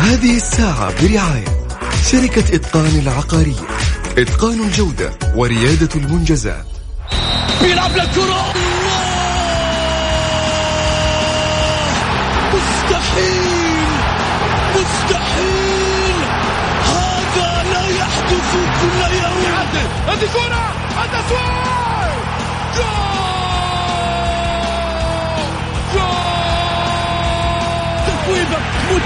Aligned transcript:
هذه 0.00 0.36
الساعة 0.36 0.92
برعاية 1.02 1.66
شركة 2.10 2.56
إتقان 2.56 2.98
العقارية 2.98 3.66
إتقان 4.18 4.60
الجودة 4.60 5.12
وريادة 5.34 5.88
المنجزات. 5.94 6.64
بيلعب 7.62 7.90
للكرة 7.90 8.52
مستحيل! 12.54 13.88
مستحيل! 14.74 16.16
هذا 16.84 17.62
لا 17.72 17.88
يحدث 17.88 18.52
كل 18.80 19.14
يوم. 19.14 19.54
هذه 20.08 20.28
كرة. 20.34 20.72
التسويق 21.04 21.69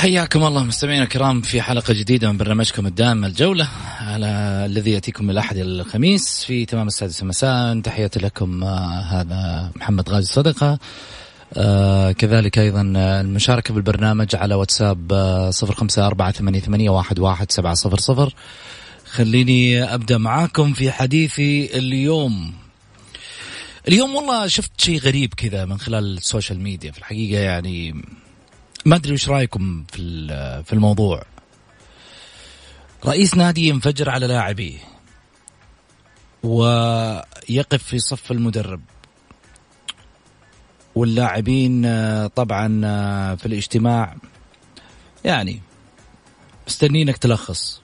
حياكم 0.00 0.44
الله 0.44 0.64
مستمعينا 0.64 1.02
الكرام 1.02 1.40
في 1.40 1.62
حلقة 1.62 1.94
جديدة 1.94 2.32
من 2.32 2.38
برنامجكم 2.38 2.86
الدائم 2.86 3.24
الجولة. 3.24 3.68
على 4.00 4.26
الذي 4.66 4.90
يأتيكم 4.90 5.24
من 5.24 5.30
الأحد 5.30 5.56
إلى 5.56 5.80
الخميس. 5.80 6.44
في 6.44 6.64
تمام 6.64 6.86
السادسة 6.86 7.26
مساء 7.26 7.80
تحياتي 7.80 8.18
لكم 8.18 8.64
آه 8.64 9.00
هذا 9.00 9.72
محمد 9.76 10.08
غازي 10.08 10.32
صدقة. 10.32 10.78
آه 11.54 12.12
كذلك 12.12 12.58
أيضا 12.58 12.82
المشاركة 12.96 13.74
بالبرنامج 13.74 14.36
على 14.36 14.54
واتساب 14.54 15.12
آه 15.12 15.50
صفر 15.50 15.74
خمسة 15.74 16.06
أربعة 16.06 16.32
ثمانية, 16.32 16.90
واحد 16.90 17.52
سبعة 17.52 17.74
صفر 17.74 17.98
صفر. 17.98 18.34
خليني 19.10 19.82
أبدأ 19.94 20.18
معاكم 20.18 20.72
في 20.72 20.90
حديثي 20.90 21.78
اليوم. 21.78 22.52
اليوم 23.88 24.14
والله 24.14 24.46
شفت 24.46 24.80
شيء 24.80 25.00
غريب 25.00 25.34
كذا 25.34 25.64
من 25.64 25.78
خلال 25.78 26.16
السوشيال 26.16 26.60
ميديا 26.60 26.92
في 26.92 26.98
الحقيقة 26.98 27.40
يعني 27.40 27.94
ما 28.84 28.96
أدري 28.96 29.12
وش 29.12 29.28
رأيكم 29.28 29.84
في 29.92 30.26
في 30.66 30.72
الموضوع. 30.72 31.22
رئيس 33.06 33.34
نادي 33.34 33.68
ينفجر 33.68 34.10
على 34.10 34.26
لاعبيه 34.26 34.78
ويقف 36.42 37.82
في 37.82 37.98
صف 37.98 38.32
المدرب. 38.32 38.80
واللاعبين 40.94 41.82
طبعا 42.28 42.68
في 43.36 43.46
الاجتماع 43.46 44.16
يعني 45.24 45.60
مستنينك 46.66 47.16
تلخص. 47.16 47.79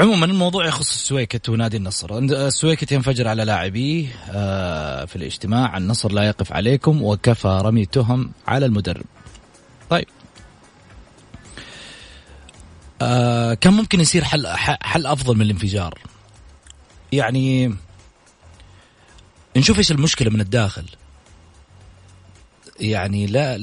عموما 0.00 0.26
الموضوع 0.26 0.66
يخص 0.66 0.92
السويكت 0.92 1.48
ونادي 1.48 1.76
النصر. 1.76 2.18
السويكت 2.18 2.92
ينفجر 2.92 3.28
على 3.28 3.44
لاعبيه 3.44 4.06
في 5.06 5.16
الاجتماع. 5.16 5.76
النصر 5.76 6.12
لا 6.12 6.22
يقف 6.22 6.52
عليكم 6.52 7.02
وكفى 7.02 7.60
رمي 7.62 7.86
تهم 7.86 8.32
على 8.46 8.66
المدرب. 8.66 9.04
طيب. 9.90 10.06
كان 13.60 13.72
ممكن 13.72 14.00
يصير 14.00 14.24
حل 14.24 14.46
حل 14.82 15.06
أفضل 15.06 15.36
من 15.36 15.42
الانفجار. 15.42 15.98
يعني 17.12 17.74
نشوف 19.56 19.78
إيش 19.78 19.92
المشكلة 19.92 20.30
من 20.30 20.40
الداخل. 20.40 20.84
يعني 22.80 23.26
لا 23.26 23.58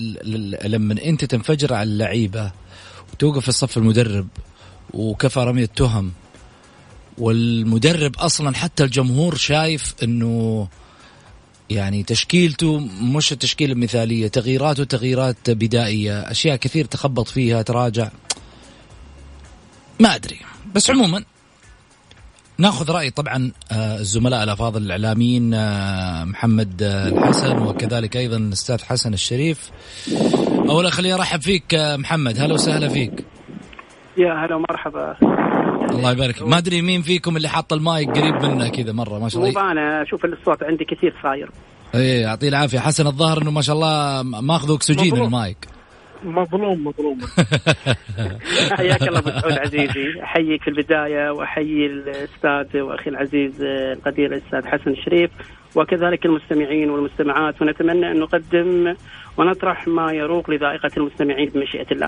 لما 0.67 1.03
أنت 1.05 1.25
تنفجر 1.25 1.73
على 1.73 1.83
اللعيبة 1.83 2.51
وتوقف 3.13 3.45
في 3.45 3.51
صف 3.51 3.77
المدرب 3.77 4.27
وكفى 4.93 5.39
رمي 5.39 5.63
التهم 5.63 6.11
والمدرب 7.17 8.15
أصلا 8.15 8.55
حتى 8.55 8.83
الجمهور 8.83 9.35
شايف 9.35 9.95
إنه 10.03 10.67
يعني 11.69 12.03
تشكيلته 12.03 12.79
مش 13.01 13.31
التشكيلة 13.31 13.73
المثالية 13.73 14.27
تغييراته 14.27 14.83
تغييرات 14.83 15.49
بدائية 15.49 16.19
أشياء 16.19 16.55
كثير 16.55 16.85
تخبط 16.85 17.27
فيها 17.27 17.61
تراجع. 17.61 18.09
ما 19.99 20.15
أدري. 20.15 20.39
بس 20.75 20.89
عموما 20.89 21.23
ناخذ 22.57 22.91
رأي 22.91 23.09
طبعا 23.09 23.51
الزملاء 23.71 24.43
الأفاضل 24.43 24.81
الإعلاميين 24.81 25.49
محمد 26.25 26.83
الحسن 26.83 27.57
وكذلك 27.57 28.17
أيضا 28.17 28.37
الأستاذ 28.37 28.83
حسن 28.83 29.13
الشريف. 29.13 29.71
اولا 30.69 30.89
خليني 30.89 31.13
أرحب 31.13 31.41
فيك 31.41 31.75
محمد. 31.75 32.39
هلا 32.39 32.53
وسهلا 32.53 32.89
فيك. 32.89 33.25
يا 34.17 34.33
هلا 34.33 34.55
ومرحبا. 34.55 35.17
الله 35.89 36.11
يبارك. 36.11 36.41
ما 36.41 36.57
أدري 36.57 36.81
مين 36.81 37.01
فيكم 37.01 37.37
اللي 37.37 37.47
حاط 37.47 37.73
المايك 37.73 38.09
قريب 38.09 38.35
منه 38.35 38.69
كذا 38.69 38.91
مرة 38.91 39.19
ما 39.19 39.29
شاء 39.29 39.43
الله. 39.43 39.63
مو 39.63 39.71
أنا 39.71 40.01
أشوف 40.01 40.25
الصوت 40.25 40.63
عندي 40.63 40.85
كثير 40.85 41.13
صاير. 41.23 41.49
إيه 41.95 42.21
يعطيه 42.21 42.49
العافية. 42.49 42.79
حسن 42.79 43.07
الظاهر 43.07 43.41
إنه 43.41 43.51
ما 43.51 43.61
شاء 43.61 43.75
الله 43.75 44.23
ماخذ 44.23 44.73
أكسجين 44.73 45.11
مظلوم. 45.11 45.25
المايك. 45.27 45.57
مظلوم 46.23 46.87
مظلوم. 46.87 47.17
حياك 48.77 49.01
الله 49.01 49.19
أبو 49.19 49.29
سعود 49.29 49.53
عزيزي. 49.53 50.23
احييك 50.23 50.61
في 50.61 50.67
البداية 50.67 51.29
وأحيي 51.29 51.85
الأستاذ 51.85 52.81
وأخي 52.81 53.09
العزيز 53.09 53.61
القدير 53.61 54.25
الأستاذ 54.25 54.65
حسن 54.65 54.91
الشريف 54.91 55.31
وكذلك 55.75 56.25
المستمعين 56.25 56.89
والمستمعات. 56.89 57.61
ونتمنى 57.61 58.11
أن 58.11 58.19
نقدم 58.19 58.95
ونطرح 59.37 59.87
ما 59.87 60.11
يروق 60.11 60.49
لذائقة 60.49 60.91
المستمعين 60.97 61.49
بمشيئة 61.49 61.91
الله. 61.91 62.07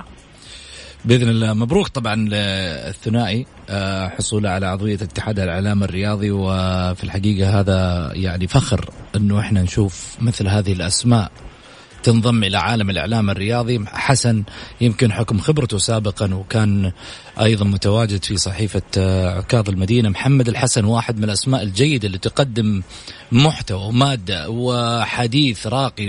بإذن 1.05 1.29
الله. 1.29 1.53
مبروك 1.53 1.87
طبعا 1.87 2.29
الثنائي 2.31 3.45
حصوله 4.17 4.49
على 4.49 4.65
عضوية 4.65 4.95
اتحاد 4.95 5.39
الإعلام 5.39 5.83
الرياضي 5.83 6.31
وفي 6.31 7.03
الحقيقة 7.03 7.59
هذا 7.59 8.11
يعني 8.13 8.47
فخر 8.47 8.89
إنه 9.15 9.39
إحنا 9.39 9.61
نشوف 9.61 10.17
مثل 10.21 10.47
هذه 10.47 10.73
الأسماء 10.73 11.31
تنضم 12.03 12.43
إلى 12.43 12.57
عالم 12.57 12.89
الإعلام 12.89 13.29
الرياضي. 13.29 13.85
حسن 13.85 14.43
يمكن 14.81 15.11
حكم 15.11 15.39
خبرته 15.39 15.77
سابقا 15.77 16.33
وكان 16.33 16.91
أيضا 17.41 17.65
متواجد 17.65 18.23
في 18.23 18.37
صحيفة 18.37 18.81
عكاظ 19.37 19.69
المدينة. 19.69 20.09
محمد 20.09 20.49
الحسن 20.49 20.85
واحد 20.85 21.17
من 21.17 21.23
الأسماء 21.23 21.63
الجيدة 21.63 22.07
اللي 22.07 22.17
تقدم 22.17 22.81
محتوى 23.31 23.87
ومادة 23.87 24.49
وحديث 24.49 25.67
راقي 25.67 26.07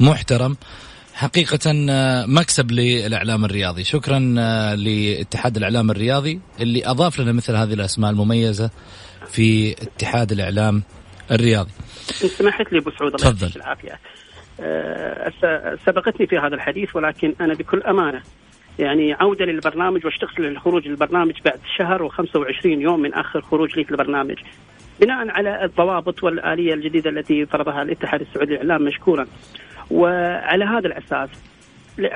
ومحترم. 0.00 0.56
حقيقة 1.22 1.72
مكسب 2.26 2.70
للإعلام 2.70 3.44
الرياضي. 3.44 3.84
شكرا 3.84 4.18
لاتحاد 4.76 5.56
الإعلام 5.56 5.90
الرياضي 5.90 6.40
اللي 6.60 6.86
أضاف 6.86 7.20
لنا 7.20 7.32
مثل 7.32 7.56
هذه 7.56 7.72
الأسماء 7.72 8.10
المميزة 8.10 8.70
في 9.26 9.72
اتحاد 9.72 10.32
الإعلام 10.32 10.82
الرياضي. 11.30 11.70
إن 12.24 12.28
سمحت 12.28 12.72
لي 12.72 12.78
أبو 12.78 12.90
سعود 12.90 13.14
الله. 13.14 13.26
يعطيك 13.26 13.56
العافية. 13.56 14.00
أه 14.60 15.32
سبقتني 15.86 16.26
في 16.26 16.38
هذا 16.38 16.54
الحديث 16.54 16.96
ولكن 16.96 17.34
أنا 17.40 17.54
بكل 17.54 17.82
أمانة 17.82 18.22
يعني 18.78 19.12
عودة 19.12 19.44
للبرنامج 19.44 20.04
واشتغل 20.04 20.46
للخروج 20.46 20.88
للبرنامج 20.88 21.34
بعد 21.44 21.60
شهر 21.78 22.08
و25 22.08 22.64
يوم 22.64 23.00
من 23.00 23.14
آخر 23.14 23.40
خروج 23.40 23.76
لي 23.76 23.84
في 23.84 23.90
البرنامج. 23.90 24.36
بناء 25.00 25.28
على 25.30 25.64
الضوابط 25.64 26.22
والآلية 26.22 26.74
الجديدة 26.74 27.10
التي 27.10 27.46
فرضها 27.46 27.82
الاتحاد 27.82 28.20
السعودي 28.20 28.52
للإعلام 28.52 28.84
مشكورا. 28.84 29.26
وعلى 29.92 30.64
هذا 30.64 30.86
الأساس 30.86 31.28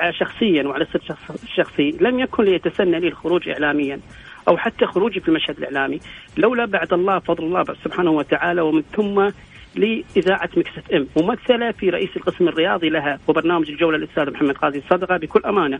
شخصيا 0.09 0.63
وعلى 0.67 0.83
الصدق 0.83 1.17
الشخصي 1.43 1.97
لم 2.01 2.19
يكن 2.19 2.43
ليتسنى 2.43 2.99
لي 2.99 3.07
الخروج 3.07 3.49
اعلاميا 3.49 3.99
أو 4.47 4.57
حتى 4.57 4.85
خروجي 4.85 5.19
في 5.19 5.27
المشهد 5.27 5.57
الإعلامي 5.57 5.99
لولا 6.37 6.65
بعد 6.65 6.93
الله 6.93 7.19
فضل 7.19 7.43
الله 7.43 7.63
سبحانه 7.83 8.11
وتعالى 8.11 8.61
ومن 8.61 8.81
ثم 8.81 9.29
لإذاعة 9.75 10.49
Mix 10.57 10.77
FM 10.77 11.07
ممثلة 11.17 11.71
في 11.71 11.89
رئيس 11.89 12.09
القسم 12.17 12.47
الرياضي 12.47 12.89
لها 12.89 13.19
وبرنامج 13.27 13.69
الجولة 13.69 13.97
الأستاذ 13.97 14.31
محمد 14.31 14.57
غازي 14.57 14.77
صدقة 14.77 15.17
بكل 15.17 15.41
أمانة. 15.45 15.79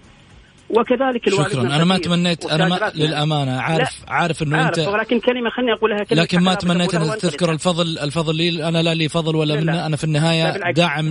وكذلك 0.70 1.30
شكرا. 1.30 1.62
أنا 1.62 1.84
ما 1.84 1.98
تمنيت 1.98 2.46
أنا 2.46 2.68
ما 2.68 2.92
للأمانة. 2.96 3.62
عارف 3.62 4.04
عارف 4.08 4.44
إنه 4.44 4.58
عارف 4.58 4.80
انت 4.80 4.88
ولكن 4.88 5.20
كلمة 5.20 5.50
خليني 5.50 5.74
أقولها 5.74 6.04
كلمة 6.04 6.22
لكن 6.22 6.40
ما 6.40 6.54
تمنيت 6.54 6.96
ان 6.96 7.18
تذكر 7.18 7.52
الفضل 7.52 8.00
الفضل 8.00 8.36
لي. 8.36 8.68
أنا 8.68 8.84
لا 8.84 8.94
لي 8.94 9.10
فضل 9.10 9.36
ولا 9.36 9.54
لا، 9.54 9.60
من 9.60 9.66
لا. 9.66 9.86
أنا 9.86 9.96
في 9.96 10.08
لا، 10.08 10.18
النهايه 10.18 10.52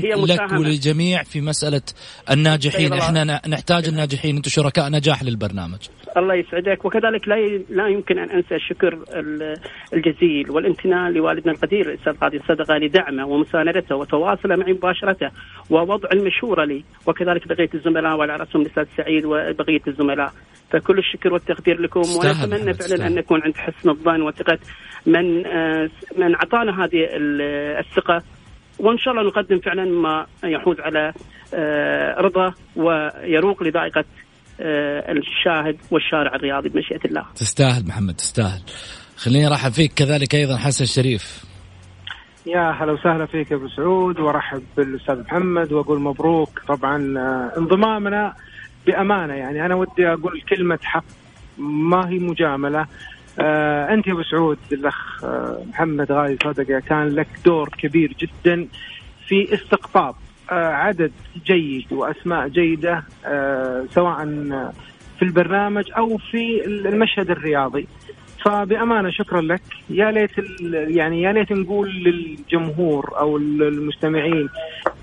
هي 0.05 0.15
لك. 0.15 0.53
وللجميع 0.53 1.23
في 1.23 1.41
مسألة 1.41 1.83
الناجحين. 2.31 2.91
طيب 2.91 2.99
إحنا 2.99 3.41
نحتاج 3.49 3.89
الناجحين. 3.89 4.37
أنتم 4.37 4.51
شركاء 4.51 4.91
نجاح 4.91 5.23
للبرنامج. 5.23 5.79
الله 6.17 6.35
يسعدك. 6.35 6.85
وكذلك 6.85 7.29
لا 7.29 7.35
لا 7.71 7.89
يمكن 7.89 8.19
أن 8.19 8.31
أنسى 8.31 8.55
الشكر 8.55 8.99
ال- 9.17 9.57
الجزيل 9.95 10.51
والامتنان 10.51 11.13
لوالدنا 11.13 11.53
القدير 11.53 11.91
الأستاذ 11.91 12.13
قاضي 12.13 12.37
الصدقة 12.37 12.75
لدعمه 12.79 13.27
ومساندته 13.27 13.97
وتواصله 13.97 14.57
معي 14.57 14.73
مباشرة 14.73 15.31
ووضع 15.71 16.09
المشورة 16.13 16.65
لي. 16.65 16.85
وكذلك 17.07 17.49
بقية 17.49 17.71
الزملاء 17.75 18.17
وعلى 18.17 18.37
رأسهم 18.37 18.63
الأستاذ 18.63 18.85
سعيد 18.97 19.25
وبقيه 19.51 19.81
الزملاء. 19.89 20.33
فكل 20.71 20.99
الشكر 20.99 21.33
والتقدير 21.33 21.81
لكم 21.81 22.03
تستاهل 22.03 22.29
ونتمنى 22.31 22.63
محمد، 22.63 22.63
فعلا 22.63 22.73
تستاهل. 22.73 23.03
أن 23.03 23.15
نكون 23.15 23.43
عند 23.43 23.57
حسن 23.57 23.91
الظن 23.91 24.23
وثقة 24.23 24.59
من 25.07 25.47
آه، 25.47 25.91
من 26.19 26.35
أعطانا 26.35 26.85
هذه 26.85 27.05
ال- 27.17 27.79
الثقة. 27.79 28.23
وإن 28.79 28.99
شاء 28.99 29.15
الله 29.15 29.27
نقدم 29.29 29.59
فعلا 29.59 29.85
ما 29.85 30.27
يحوز 30.45 30.81
على 30.81 31.13
آه، 31.55 32.21
رضا 32.21 32.55
ويروق 32.77 33.63
لذائقة 33.63 34.05
آه، 34.61 35.13
الشاهد 35.13 35.77
والشارع 35.91 36.35
الرياضي 36.35 36.69
بمشيئة 36.69 37.01
الله. 37.05 37.25
تستاهل 37.35 37.87
محمد 37.87 38.15
تستاهل. 38.15 38.61
خليني 39.17 39.47
أرحب 39.47 39.71
فيك. 39.71 39.93
كذلك 39.95 40.35
أيضا 40.35 40.57
حسن 40.57 40.85
الشريف. 40.85 41.45
يا 42.47 42.71
هلا 42.71 42.93
وسهلا 42.93 43.27
فيك 43.27 43.51
يا 43.51 43.57
أبو 43.57 43.69
سعود. 43.69 44.21
وأرحب 44.21 44.63
بالأستاذ 44.77 45.21
محمد. 45.21 45.73
وأقول 45.73 46.01
مبروك 46.01 46.61
طبعا 46.69 46.97
انضمامنا 47.59 48.35
بأمانة 48.87 49.35
يعني 49.35 49.67
أنا 49.67 49.75
ودي 49.75 50.09
أقول 50.09 50.41
كلمة 50.41 50.79
حق. 50.83 51.05
ما 51.59 52.09
هي 52.09 52.19
مجاملة. 52.19 52.87
آه 53.41 53.95
أنت 53.95 54.07
يا 54.07 54.13
أبو 54.13 54.23
سعود 54.23 54.59
الأخ 54.73 55.25
آه 55.25 55.63
محمد 55.69 56.13
غالي 56.13 56.37
صدقة 56.45 56.81
كان 56.81 57.09
لك 57.09 57.29
دور 57.45 57.69
كبير 57.69 58.15
جدا 58.19 58.69
في 59.27 59.55
استقطاب 59.55 60.15
آه 60.51 60.55
عدد 60.73 61.13
جيد 61.47 61.93
وأسماء 61.93 62.49
جيدة 62.49 63.05
آه 63.27 63.85
سواء 63.91 64.25
في 65.19 65.23
البرنامج 65.23 65.85
أو 65.97 66.17
في 66.19 66.65
المشهد 66.67 67.31
الرياضي. 67.31 67.87
فبأمانة 68.47 69.11
شكرا 69.11 69.41
لك 69.41 69.61
يا 69.91 70.11
ليت 70.11 70.31
يعني 70.97 71.23
يا 71.23 71.33
ليت 71.33 71.53
نقول 71.53 71.89
للجمهور 71.91 73.11
أو 73.19 73.37
المستمعين 73.37 74.49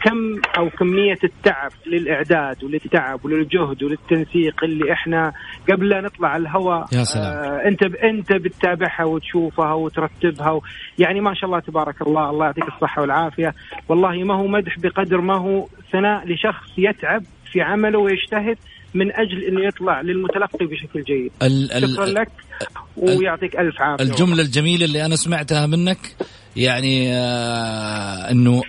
كم 0.01 0.41
أو 0.57 0.69
كمية 0.69 1.17
التعب 1.23 1.71
للإعداد 1.85 2.63
وللتعب 2.63 3.25
وللجهد 3.25 3.83
وللتنسيق 3.83 4.63
اللي 4.63 4.93
إحنا 4.93 5.31
قبل 5.71 5.89
لا 5.89 6.01
نطلع 6.01 6.27
على 6.29 6.41
الهواء 6.41 6.85
يا 6.93 7.03
سلام. 7.03 7.25
آه 7.25 7.67
أنت 7.67 7.83
ب- 7.83 7.95
أنت 7.95 8.33
بتتابعها 8.33 9.03
وتشوفها 9.03 9.73
وترتبها 9.73 10.51
و 10.51 10.61
يعني 10.99 11.21
ما 11.21 11.33
شاء 11.33 11.45
الله 11.45 11.59
تبارك 11.59 12.01
الله 12.01 12.29
الله 12.29 12.45
يعطيك 12.45 12.67
الصحة 12.67 13.01
والعافية 13.01 13.53
والله 13.89 14.23
ما 14.23 14.35
هو 14.35 14.47
مدح 14.47 14.79
بقدر 14.79 15.21
ما 15.21 15.37
هو 15.37 15.67
ثناء 15.91 16.27
لشخص 16.27 16.67
يتعب 16.77 17.23
في 17.51 17.61
عمله 17.61 17.99
ويجتهد 17.99 18.57
من 18.93 19.11
أجل 19.11 19.43
انه 19.43 19.67
يطلع 19.67 20.01
للمتلقي 20.01 20.65
بشكل 20.65 21.03
جيد. 21.03 21.31
ال 21.41 21.69
شكرا 21.91 22.05
ال 22.05 22.13
لك 22.13 22.29
ويعطيك 22.97 23.55
ألف 23.59 23.81
عافية. 23.81 24.03
الجملة 24.03 24.41
الجميلة 24.41 24.85
اللي 24.85 25.05
أنا 25.05 25.15
سمعتها 25.15 25.65
منك 25.65 26.15
يعني 26.55 27.13
آه 27.13 28.31
أنه 28.31 28.61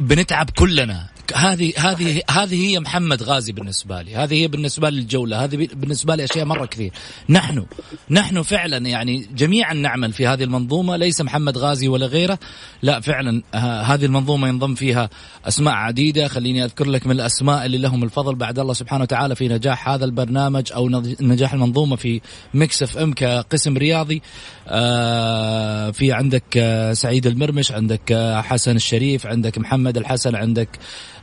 بنتعب 0.00 0.50
كلنا. 0.58 1.15
هذه 1.34 1.72
هذه 1.76 2.22
هذه 2.30 2.66
هي 2.68 2.80
محمد 2.80 3.22
غازي 3.22 3.52
بالنسبة 3.52 4.02
لي، 4.02 4.16
هذه 4.16 4.34
هي 4.34 4.48
بالنسبة 4.48 4.90
لي 4.90 5.00
الجوله، 5.00 5.44
هذه 5.44 5.68
بالنسبة 5.74 6.14
لي 6.14 6.24
اشياء 6.24 6.44
مرة 6.44 6.66
كثير. 6.66 6.92
نحن 7.28 7.66
نحن 8.10 8.42
فعلا 8.42 8.76
يعني 8.76 9.28
جميعا 9.34 9.74
نعمل 9.74 10.12
في 10.12 10.26
هذه 10.26 10.44
المنظومة 10.44 10.96
ليس 10.96 11.20
محمد 11.20 11.58
غازي 11.58 11.88
ولا 11.88 12.06
غيره، 12.06 12.38
لا 12.82 13.00
فعلا 13.00 13.42
ه- 13.54 13.80
هذه 13.80 14.04
المنظومة 14.04 14.48
ينضم 14.48 14.74
فيها 14.74 15.10
أسماء 15.48 15.74
عديدة، 15.74 16.28
خليني 16.28 16.64
أذكر 16.64 16.86
لك 16.86 17.06
من 17.06 17.12
الأسماء 17.12 17.66
اللي 17.66 17.78
لهم 17.78 18.04
الفضل 18.04 18.34
بعد 18.34 18.58
الله 18.58 18.72
سبحانه 18.72 19.02
وتعالى 19.02 19.34
في 19.34 19.48
نجاح 19.48 19.88
هذا 19.88 20.04
البرنامج 20.04 20.72
أو 20.72 20.88
نجاح 21.20 21.52
المنظومة 21.52 21.96
في 21.96 22.20
Mix 22.54 22.82
FM 22.82 23.12
كقسم 23.12 23.76
رياضي. 23.76 24.22
آه 24.68 25.90
في 25.90 26.12
عندك 26.12 26.56
آه 26.56 26.92
سعيد 26.92 27.26
المرمش، 27.26 27.72
عندك 27.72 28.12
آه 28.12 28.40
حسن 28.40 28.76
الشريف، 28.76 29.26
عندك 29.26 29.58
محمد 29.58 29.96
الحسن، 29.96 30.34
عندك 30.36 30.68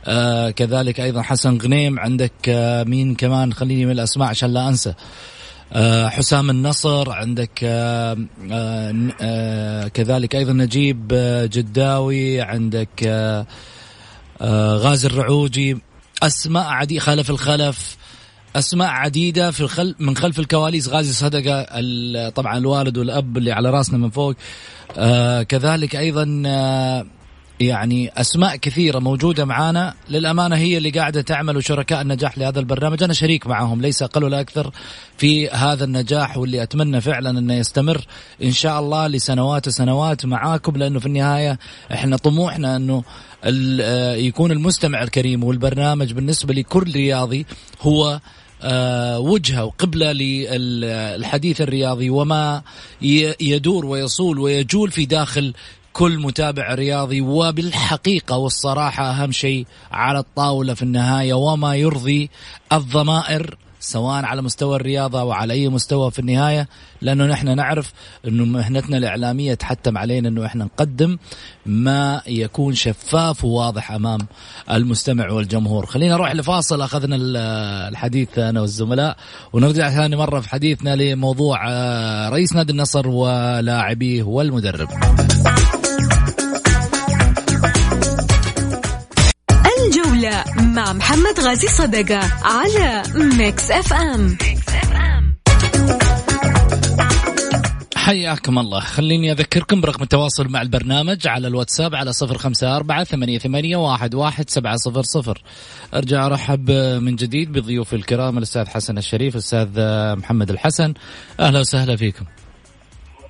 آه 0.04 0.50
كذلك 0.50 1.00
أيضا 1.00 1.22
حسن 1.22 1.58
غنيم 1.58 1.98
عندك 1.98 2.32
آه 2.48 2.84
مين 2.84 3.14
كمان؟ 3.14 3.52
خليني 3.52 3.86
من 3.86 3.92
الأسماء 3.92 4.28
عشان 4.28 4.50
لا 4.50 4.68
أنسى. 4.68 4.94
آه 5.72 6.08
حسام 6.08 6.50
النصر 6.50 7.12
عندك 7.12 7.60
آه 7.64 8.16
آه 8.52 8.94
آه 9.20 9.88
كذلك 9.88 10.36
أيضا 10.36 10.52
نجيب 10.52 11.12
آه 11.12 11.46
جداوي 11.46 12.40
عندك 12.40 13.04
آه 13.06 13.46
غازي 14.76 15.08
الرعوجي. 15.08 15.78
أسماء 16.22 16.64
عديده 16.64 17.00
خلف 17.00 17.30
الخلف. 17.30 17.96
أسماء 18.56 18.88
عديدة 18.88 19.50
في 19.50 19.60
الخل 19.60 19.94
من 19.98 20.16
خلف 20.16 20.38
الكواليس. 20.38 20.88
غازي 20.88 21.12
صدقة 21.12 21.62
طبعا 22.28 22.58
الوالد 22.58 22.98
والأب 22.98 23.38
اللي 23.38 23.52
على 23.52 23.70
رأسنا 23.70 23.98
من 23.98 24.10
فوق. 24.10 24.34
كذلك 25.42 25.96
أيضا 25.96 26.24
يعني 27.60 28.12
أسماء 28.16 28.56
كثيرة 28.56 28.98
موجودة 28.98 29.44
معانا. 29.44 29.94
للأمانة 30.08 30.56
هي 30.56 30.76
اللي 30.76 30.90
قاعدة 30.90 31.20
تعمل 31.20 31.56
وشركاء 31.56 32.02
النجاح 32.02 32.38
لهذا 32.38 32.60
البرنامج. 32.60 33.02
أنا 33.02 33.12
شريك 33.12 33.46
معهم 33.46 33.82
ليس 33.82 34.02
أقل 34.02 34.24
ولا 34.24 34.40
أكثر 34.40 34.70
في 35.18 35.48
هذا 35.48 35.84
النجاح 35.84 36.38
واللي 36.38 36.62
أتمنى 36.62 37.00
فعلا 37.00 37.38
إنه 37.38 37.54
يستمر 37.54 38.04
إن 38.42 38.52
شاء 38.52 38.80
الله 38.80 39.06
لسنوات 39.06 39.68
وسنوات 39.68 40.26
معاكم 40.26 40.76
لأنه 40.76 40.98
في 40.98 41.06
النهاية 41.06 41.58
إحنا 41.92 42.16
طموحنا 42.16 42.76
إنه 42.76 43.02
آه، 43.44 44.14
يكون 44.14 44.52
المستمع 44.52 45.02
الكريم 45.02 45.44
والبرنامج 45.44 46.12
بالنسبة 46.12 46.54
لكل 46.54 46.92
رياضي 46.92 47.46
هو 47.80 48.20
آه، 48.62 49.18
وجهة 49.18 49.64
وقبلة 49.64 50.12
للحديث 50.12 51.60
الرياضي 51.60 52.10
وما 52.10 52.62
يدور 53.40 53.86
ويصول 53.86 54.38
ويجول 54.38 54.90
في 54.90 55.06
داخل 55.06 55.54
كل 55.94 56.18
متابع 56.18 56.74
رياضي 56.74 57.20
وبالحقيقة 57.20 58.36
والصراحة 58.36 59.10
أهم 59.10 59.32
شيء 59.32 59.66
على 59.92 60.18
الطاولة 60.18 60.74
في 60.74 60.82
النهاية 60.82 61.34
وما 61.34 61.74
يرضي 61.76 62.30
الضمائر 62.72 63.56
سواء 63.80 64.24
على 64.24 64.42
مستوى 64.42 64.76
الرياضة 64.76 65.20
أو 65.20 65.32
على 65.32 65.52
أي 65.54 65.68
مستوى 65.68 66.10
في 66.10 66.18
النهاية 66.18 66.68
لأنه 67.02 67.26
نحن 67.26 67.56
نعرف 67.56 67.92
أنه 68.28 68.44
مهنتنا 68.44 68.96
الإعلامية 68.96 69.54
تحتم 69.54 69.98
علينا 69.98 70.28
أنه 70.28 70.46
إحنا 70.46 70.64
نقدم 70.64 71.18
ما 71.66 72.22
يكون 72.26 72.74
شفاف 72.74 73.44
وواضح 73.44 73.92
أمام 73.92 74.18
المستمع 74.70 75.30
والجمهور. 75.30 75.86
خلينا 75.86 76.14
نروح 76.14 76.34
لفاصل 76.34 76.82
أخذنا 76.82 77.16
ال- 77.16 77.36
الحديث 77.92 78.38
أنا 78.38 78.60
والزملاء 78.60 79.16
ونرجع 79.52 79.90
ثاني 79.90 80.16
مرة 80.16 80.40
في 80.40 80.48
حديثنا 80.48 80.96
لموضوع 80.96 81.68
آه، 81.68 82.28
رئيس 82.28 82.52
نادي 82.52 82.72
النصر 82.72 83.08
ولاعبيه 83.08 84.22
والمدرب. 84.22 84.88
مع 90.84 90.92
محمد 90.92 91.40
غازي 91.40 91.68
صدقة 91.68 92.20
على 92.42 93.02
Mix 93.14 93.70
FM 93.70 94.36
حياكم 97.96 98.58
الله. 98.58 98.80
خليني 98.80 99.32
أذكركم 99.32 99.80
برقم 99.80 100.02
التواصل 100.02 100.48
مع 100.48 100.62
البرنامج 100.62 101.26
على 101.26 101.48
الواتساب 101.48 101.94
على 101.94 102.12
صفر 102.12 102.38
خمسة 102.38 102.76
أربعة 102.76 103.04
ثمانية, 103.04 103.38
ثمانية 103.38 103.76
واحد, 103.76 104.14
واحد 104.14 104.50
سبعة 104.50 104.76
صفر 104.76 105.02
صفر. 105.02 105.42
أرجع 105.94 106.26
أرحب 106.26 106.70
من 107.00 107.16
جديد 107.16 107.52
بضيوف 107.52 107.94
الكرام 107.94 108.38
الأستاذ 108.38 108.66
حسن 108.66 108.98
الشريف 108.98 109.34
الأستاذ 109.34 109.68
محمد 110.16 110.50
الحسن. 110.50 110.94
أهلا 111.40 111.60
وسهلا 111.60 111.96
فيكم. 111.96 112.24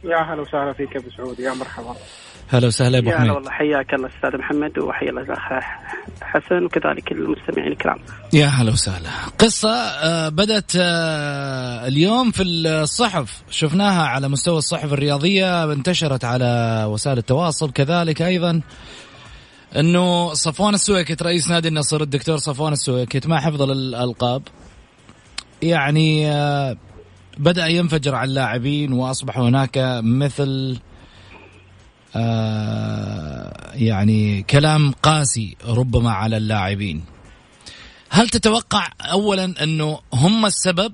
يا 0.05 0.17
هلا 0.17 0.43
وسهلا 0.43 0.73
فيك 0.73 0.95
يا 0.95 1.01
أبو 1.01 1.11
سعود 1.17 1.41
يا 1.41 1.55
مرحبا. 1.55 1.97
هلا 2.49 2.67
وسهلا 2.67 2.99
هلا 2.99 3.19
حميد. 3.19 3.31
والله 3.31 3.51
حياك 3.51 3.95
الله 3.95 4.09
أستاذ 4.17 4.39
محمد 4.39 4.79
وحيا 4.79 5.11
الله 5.11 5.23
الأخ 5.23 5.65
حسن 6.23 6.65
وكذلك 6.65 7.13
المستمعين 7.13 7.73
الكرام. 7.73 7.99
يا 8.33 8.47
هلا 8.47 8.73
وسهلا. 8.73 9.09
قصة 9.39 9.73
آه، 9.73 10.29
بدأت 10.29 10.73
آه، 10.77 11.87
اليوم 11.87 12.31
في 12.31 12.43
الصحف. 12.43 13.43
شفناها 13.51 14.03
على 14.03 14.29
مستوى 14.29 14.59
الصحف 14.59 14.93
الرياضية 14.93 15.73
انتشرت 15.73 16.25
على 16.25 16.85
وسائل 16.89 17.19
التواصل 17.19 17.71
كذلك 17.71 18.23
أيضا. 18.23 18.61
أنه 19.77 20.35
صفوان 20.35 20.75
السويكت 20.75 21.23
رئيس 21.23 21.51
نادي 21.51 21.69
النصر 21.69 22.01
الدكتور 22.01 22.37
صفوان 22.37 22.73
السويكت 22.73 23.27
مع 23.27 23.41
حفظ 23.41 23.63
الألقاب. 23.63 24.43
يعني 25.63 26.31
آه، 26.31 26.77
بدأ 27.39 27.67
ينفجر 27.67 28.15
على 28.15 28.29
اللاعبين 28.29 28.93
وأصبح 28.93 29.39
هناك 29.39 30.01
مثل 30.03 30.79
يعني 33.75 34.43
كلام 34.43 34.93
قاسي 35.03 35.57
ربما 35.79 36.11
على 36.11 36.37
اللاعبين. 36.37 37.05
هل 38.11 38.29
تتوقع 38.29 38.87
اولا 39.13 39.55
أنه 39.63 39.99
هم 40.15 40.47
السبب؟ 40.47 40.93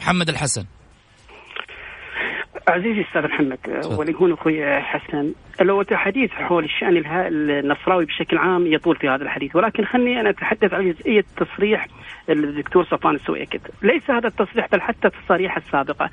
محمد 0.00 0.28
الحسن. 0.28 0.64
عزيزي 2.68 3.00
الأستاذ 3.00 3.22
محمد 3.22 3.58
ولي 3.98 4.14
هون 4.14 4.32
أخوي 4.32 4.80
حسن 4.80 5.32
لو 5.60 5.80
الحديث 5.80 6.30
حول 6.30 6.64
الشأن 6.64 6.96
النصراوي 7.26 8.04
بشكل 8.04 8.38
عام 8.38 8.66
يطول 8.66 8.96
في 8.96 9.08
هذا 9.08 9.22
الحديث 9.22 9.56
ولكن 9.56 9.84
خلني 9.84 10.20
أنا 10.20 10.30
أتحدث 10.30 10.74
عن 10.74 10.92
جزئية 10.92 11.24
تصريح 11.36 11.86
الدكتور 12.28 12.84
صفوان 12.84 13.14
السويكت 13.14 13.60
ليس 13.82 14.10
هذا 14.10 14.28
التصريح 14.28 14.68
بل 14.72 14.80
حتى 14.80 15.08
التصاريح 15.08 15.56
السابقة. 15.56 16.10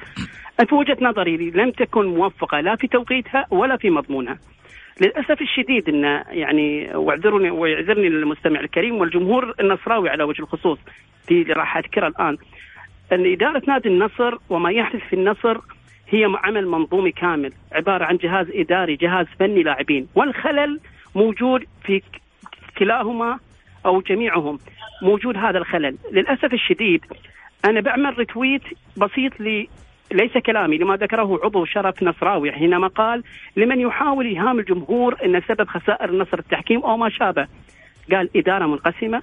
في 0.70 0.76
وجهه 0.76 0.98
نظري 1.02 1.38
لم 1.38 1.72
تكن 1.72 2.06
موفقة 2.06 2.60
لا 2.60 2.76
في 2.76 2.88
توقيتها 2.88 3.46
ولا 3.52 3.78
في 3.78 3.90
مضمونها. 3.90 4.38
للأسف 5.02 5.42
الشديد 5.42 5.90
إن 5.90 6.04
يعني 6.30 6.96
واعذرني 6.96 7.52
ويعذرني 7.52 8.08
المستمع 8.08 8.60
الكريم 8.60 8.96
والجمهور 8.96 9.54
النصراوي 9.60 10.10
على 10.10 10.24
وجه 10.24 10.42
الخصوص 10.42 10.80
في 11.28 11.44
راح 11.44 11.78
أذكره 11.78 12.08
الآن. 12.08 12.38
إن 13.12 13.34
إدارة 13.34 13.62
نادي 13.68 13.90
النصر 13.90 14.38
وما 14.50 14.72
يحدث 14.72 15.02
في 15.10 15.14
النصر 15.14 15.58
هي 16.10 16.26
عمل 16.44 16.68
منظومي 16.68 17.12
كامل 17.12 17.52
عبارة 17.72 18.06
عن 18.06 18.18
جهاز 18.18 18.48
إداري 18.54 18.96
جهاز 18.96 19.26
فني 19.40 19.64
لاعبين. 19.64 20.08
والخلل 20.16 20.80
موجود 21.16 21.66
في 21.84 22.02
كلاهما 22.78 23.40
أو 23.90 24.02
جميعهم 24.02 24.60
موجود 25.02 25.38
هذا 25.38 25.58
الخلل. 25.58 25.98
للأسف 26.12 26.54
الشديد 26.54 27.06
أنا 27.66 27.82
بعمل 27.82 28.18
ريتويت 28.18 28.62
بسيط 28.98 29.40
ل 29.42 29.68
ليس 30.12 30.38
كلامي 30.38 30.78
لما 30.78 30.96
ذكره 30.96 31.40
عضو 31.44 31.66
شرف 31.66 32.04
نصراوي 32.04 32.52
حينما 32.52 32.88
قال 32.88 33.24
لمن 33.58 33.80
يحاول 33.80 34.26
إيهام 34.26 34.60
الجمهور 34.60 35.16
إن 35.26 35.42
سبب 35.48 35.68
خسائر 35.68 36.10
النصر 36.10 36.40
التحكيم 36.40 36.80
أو 36.84 36.98
ما 36.98 37.10
شابه؟ 37.10 37.48
قال 38.12 38.30
إدارة 38.36 38.66
منقسمة 38.68 39.22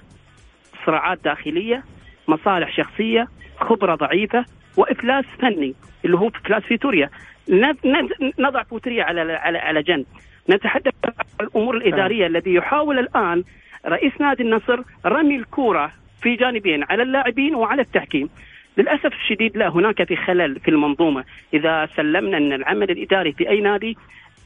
صراعات 0.85 1.19
داخلية 1.23 1.83
مصالح 2.27 2.71
شخصية 2.77 3.27
خبرة 3.59 3.95
ضعيفة 3.95 4.45
وإفلاس 4.77 5.25
فني 5.41 5.73
اللي 6.05 6.17
هو 6.17 6.27
إفلاس 6.27 6.63
فيتوريا 6.63 7.09
ن- 7.49 7.65
ن- 7.85 8.31
نضع 8.39 8.63
فيتوريا 8.63 9.03
على 9.03 9.33
على 9.33 9.57
على 9.57 9.83
جنب. 9.83 10.05
نتحدث 10.49 10.93
عن 11.05 11.11
الأمور 11.41 11.77
الإدارية 11.77 12.27
الذي 12.27 12.53
يحاول 12.53 12.99
الآن 12.99 13.43
رئيس 13.89 14.13
نادي 14.21 14.43
النصر 14.43 14.79
رمي 15.05 15.35
الكورة 15.35 15.91
في 16.21 16.35
جانبين 16.35 16.83
على 16.89 17.03
اللاعبين 17.03 17.55
وعلى 17.55 17.81
التحكيم. 17.81 18.29
للأسف 18.77 19.13
الشديد 19.13 19.57
لا 19.57 19.69
هناك 19.69 20.03
في 20.03 20.15
خلل 20.15 20.59
في 20.59 20.71
المنظومة. 20.71 21.23
إذا 21.53 21.89
سلمنا 21.95 22.37
أن 22.37 22.53
العمل 22.53 22.91
الإداري 22.91 23.31
في 23.31 23.49
أي 23.49 23.61
نادي 23.61 23.97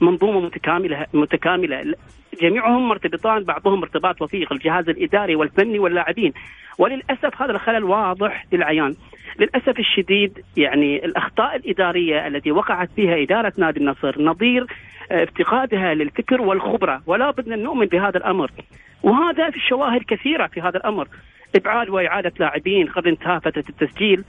منظومة 0.01 0.39
متكامله 0.39 1.05
متكاملة. 1.13 1.95
جميعهم 2.41 2.87
مرتبطان 2.87 3.43
بعضهم 3.43 3.81
ارتباط 3.81 4.21
وثيق 4.21 4.53
الجهاز 4.53 4.89
الإداري 4.89 5.35
والفني 5.35 5.79
واللاعبين. 5.79 6.33
وللأسف 6.77 7.41
هذا 7.41 7.51
الخلل 7.51 7.83
واضح 7.83 8.45
للعيان. 8.51 8.95
للأسف 9.39 9.79
الشديد 9.79 10.43
يعني 10.57 11.05
الأخطاء 11.05 11.55
الإدارية 11.55 12.27
التي 12.27 12.51
وقعت 12.51 12.89
فيها 12.95 13.23
إدارة 13.23 13.53
نادي 13.57 13.79
النصر 13.79 14.21
نظير 14.21 14.65
آه، 15.11 15.23
افتقادها 15.23 15.93
للفكر 15.93 16.41
والخبرة. 16.41 17.01
ولا 17.05 17.31
بدنا 17.31 17.55
نؤمن 17.55 17.85
بهذا 17.85 18.17
الأمر. 18.17 18.51
وهذا 19.03 19.49
في 19.49 19.57
الشواهد 19.57 20.01
كثيرة 20.07 20.47
في 20.47 20.61
هذا 20.61 20.77
الأمر. 20.77 21.07
إبعاد 21.55 21.89
وإعادة 21.89 22.31
لاعبين 22.39 22.87
قبل 22.87 23.07
انتهاء 23.07 23.39
فترة 23.39 23.63
التسجيل. 23.69 24.23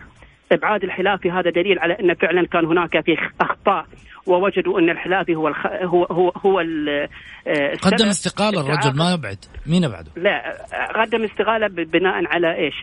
ابعاد 0.52 0.84
الحلافي 0.84 1.30
هذا 1.30 1.50
دليل 1.50 1.78
على 1.78 1.94
أن 2.00 2.14
فعلا 2.14 2.46
كان 2.46 2.64
هناك 2.64 3.04
في 3.04 3.16
أخطاء 3.40 3.86
ووجدوا 4.26 4.78
أن 4.80 4.90
الحلافي 4.90 5.34
هو 5.34 5.48
الخ... 5.48 5.66
هو 5.66 6.04
هو 6.04 6.32
هو 6.46 6.60
ال... 6.60 6.88
آه،. 7.46 7.74
قدم 7.82 8.06
استقالة 8.08 8.60
الرجل 8.60 8.98
ما 8.98 9.12
يبعد. 9.12 9.38
مين 9.66 9.84
ابعده 9.84 10.10
لا 10.16 10.56
قدم 10.94 11.24
استقالة 11.24 11.66
بناء 11.68 12.26
على 12.26 12.54
إيش؟ 12.56 12.74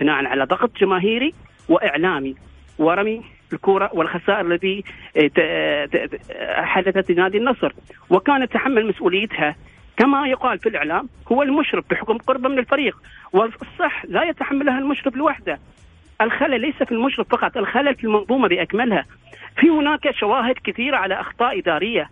بناء 0.00 0.24
على 0.26 0.44
ضغط 0.44 0.70
جماهيري 0.80 1.32
وإعلامي. 1.68 2.34
ورمي 2.78 3.22
الكره 3.52 3.90
والخسائر 3.94 4.52
التي 4.52 4.84
ت- 5.14 6.20
حدثت 6.56 7.10
لنادي 7.10 7.38
النصر. 7.38 7.72
وكان 8.10 8.42
يتحمل 8.42 8.86
مسؤوليتها. 8.86 9.56
كما 9.96 10.28
يقال 10.28 10.58
في 10.58 10.68
الإعلام 10.68 11.08
هو 11.32 11.42
المشرف 11.42 11.84
بحكم 11.90 12.18
قربه 12.18 12.48
من 12.48 12.58
الفريق. 12.58 12.96
والصح 13.32 14.04
لا 14.08 14.22
يتحملها 14.24 14.78
المشرف 14.78 15.16
لوحده. 15.16 15.58
الخلل 16.24 16.60
ليس 16.60 16.74
في 16.74 16.92
المشرف 16.92 17.28
فقط 17.28 17.56
الخلل 17.56 17.94
في 17.94 18.04
المنظومة 18.04 18.48
بأكملها. 18.48 19.04
في 19.60 19.70
هناك 19.70 20.10
شواهد 20.20 20.54
كثيرة 20.64 20.96
على 20.96 21.20
أخطاء 21.20 21.58
إدارية. 21.58 22.10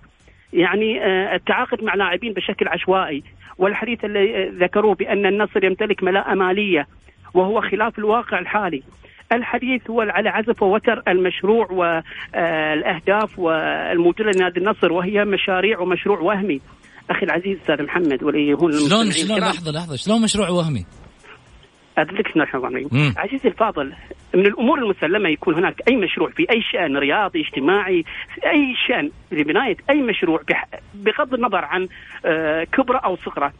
يعني 0.52 1.04
آه، 1.04 1.34
التعاقد 1.34 1.82
مع 1.82 1.94
لاعبين 1.94 2.32
بشكل 2.32 2.68
عشوائي 2.68 3.22
والحديث 3.58 4.04
اللي 4.04 4.46
آه، 4.46 4.50
ذكروه 4.64 4.94
بأن 4.94 5.26
النصر 5.26 5.64
يمتلك 5.64 6.02
ملاءة 6.02 6.34
مالية 6.34 6.86
وهو 7.34 7.60
خلاف 7.60 7.98
الواقع 7.98 8.38
الحالي. 8.38 8.82
الحديث 9.32 9.90
هو 9.90 10.00
على 10.00 10.28
عزف 10.28 10.62
ووتر 10.62 11.02
المشروع 11.08 11.66
والاهداف 11.72 13.38
والموجودة 13.38 14.30
لنادي 14.30 14.60
النصر 14.60 14.92
وهي 14.92 15.24
مشاريع 15.24 15.80
ومشروع 15.80 16.20
وهمي. 16.20 16.60
أخي 17.10 17.26
العزيز 17.26 17.58
أستاذ 17.60 17.82
محمد 17.82 18.22
واللي 18.22 18.52
هو 18.54 18.70
شلون 18.70 19.10
شلون. 19.10 19.38
لحظة 19.38 19.72
لحظة. 19.72 19.96
شلون 19.96 20.22
مشروع 20.22 20.48
وهمي؟ 20.48 20.84
أدلك 22.00 22.36
الرحمن 22.36 22.60
الرحيم 22.60 22.88
مم. 22.92 23.14
عزيزي 23.16 23.48
الفاضل 23.48 23.92
من 24.34 24.46
الأمور 24.46 24.78
المسلمة 24.78 25.28
يكون 25.28 25.54
هناك 25.54 25.82
أي 25.88 25.96
مشروع 25.96 26.30
في 26.30 26.46
أي 26.50 26.62
شأن 26.72 26.96
رياضي 26.96 27.40
اجتماعي 27.40 28.02
في 28.34 28.50
أي 28.50 28.74
شأن 28.88 29.10
لبنايه 29.32 29.76
أي 29.90 30.02
مشروع 30.02 30.40
بغض 30.94 31.34
النظر 31.34 31.64
عن 31.64 31.88
آه، 32.24 32.64
كبره 32.64 32.98
أو 32.98 33.16
صغره. 33.16 33.52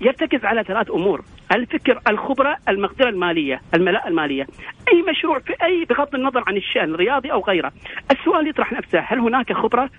يرتكز 0.00 0.44
على 0.44 0.64
ثلاث 0.64 0.90
أمور 0.90 1.24
الفكر 1.54 2.00
الخبرة 2.08 2.56
المقدرة 2.68 3.08
المالية 3.08 3.60
الملاءه 3.74 4.08
المالية. 4.08 4.46
أي 4.92 5.02
مشروع 5.10 5.38
في 5.38 5.52
أي 5.62 5.84
بغض 5.84 6.14
النظر 6.14 6.44
عن 6.46 6.56
الشأن 6.56 6.94
الرياضي 6.94 7.32
أو 7.32 7.40
غيره. 7.44 7.72
السؤال 8.10 8.48
يطرح 8.48 8.72
نفسه 8.72 8.98
هل 8.98 9.18
هناك 9.18 9.52
خبرة؟ 9.52 9.90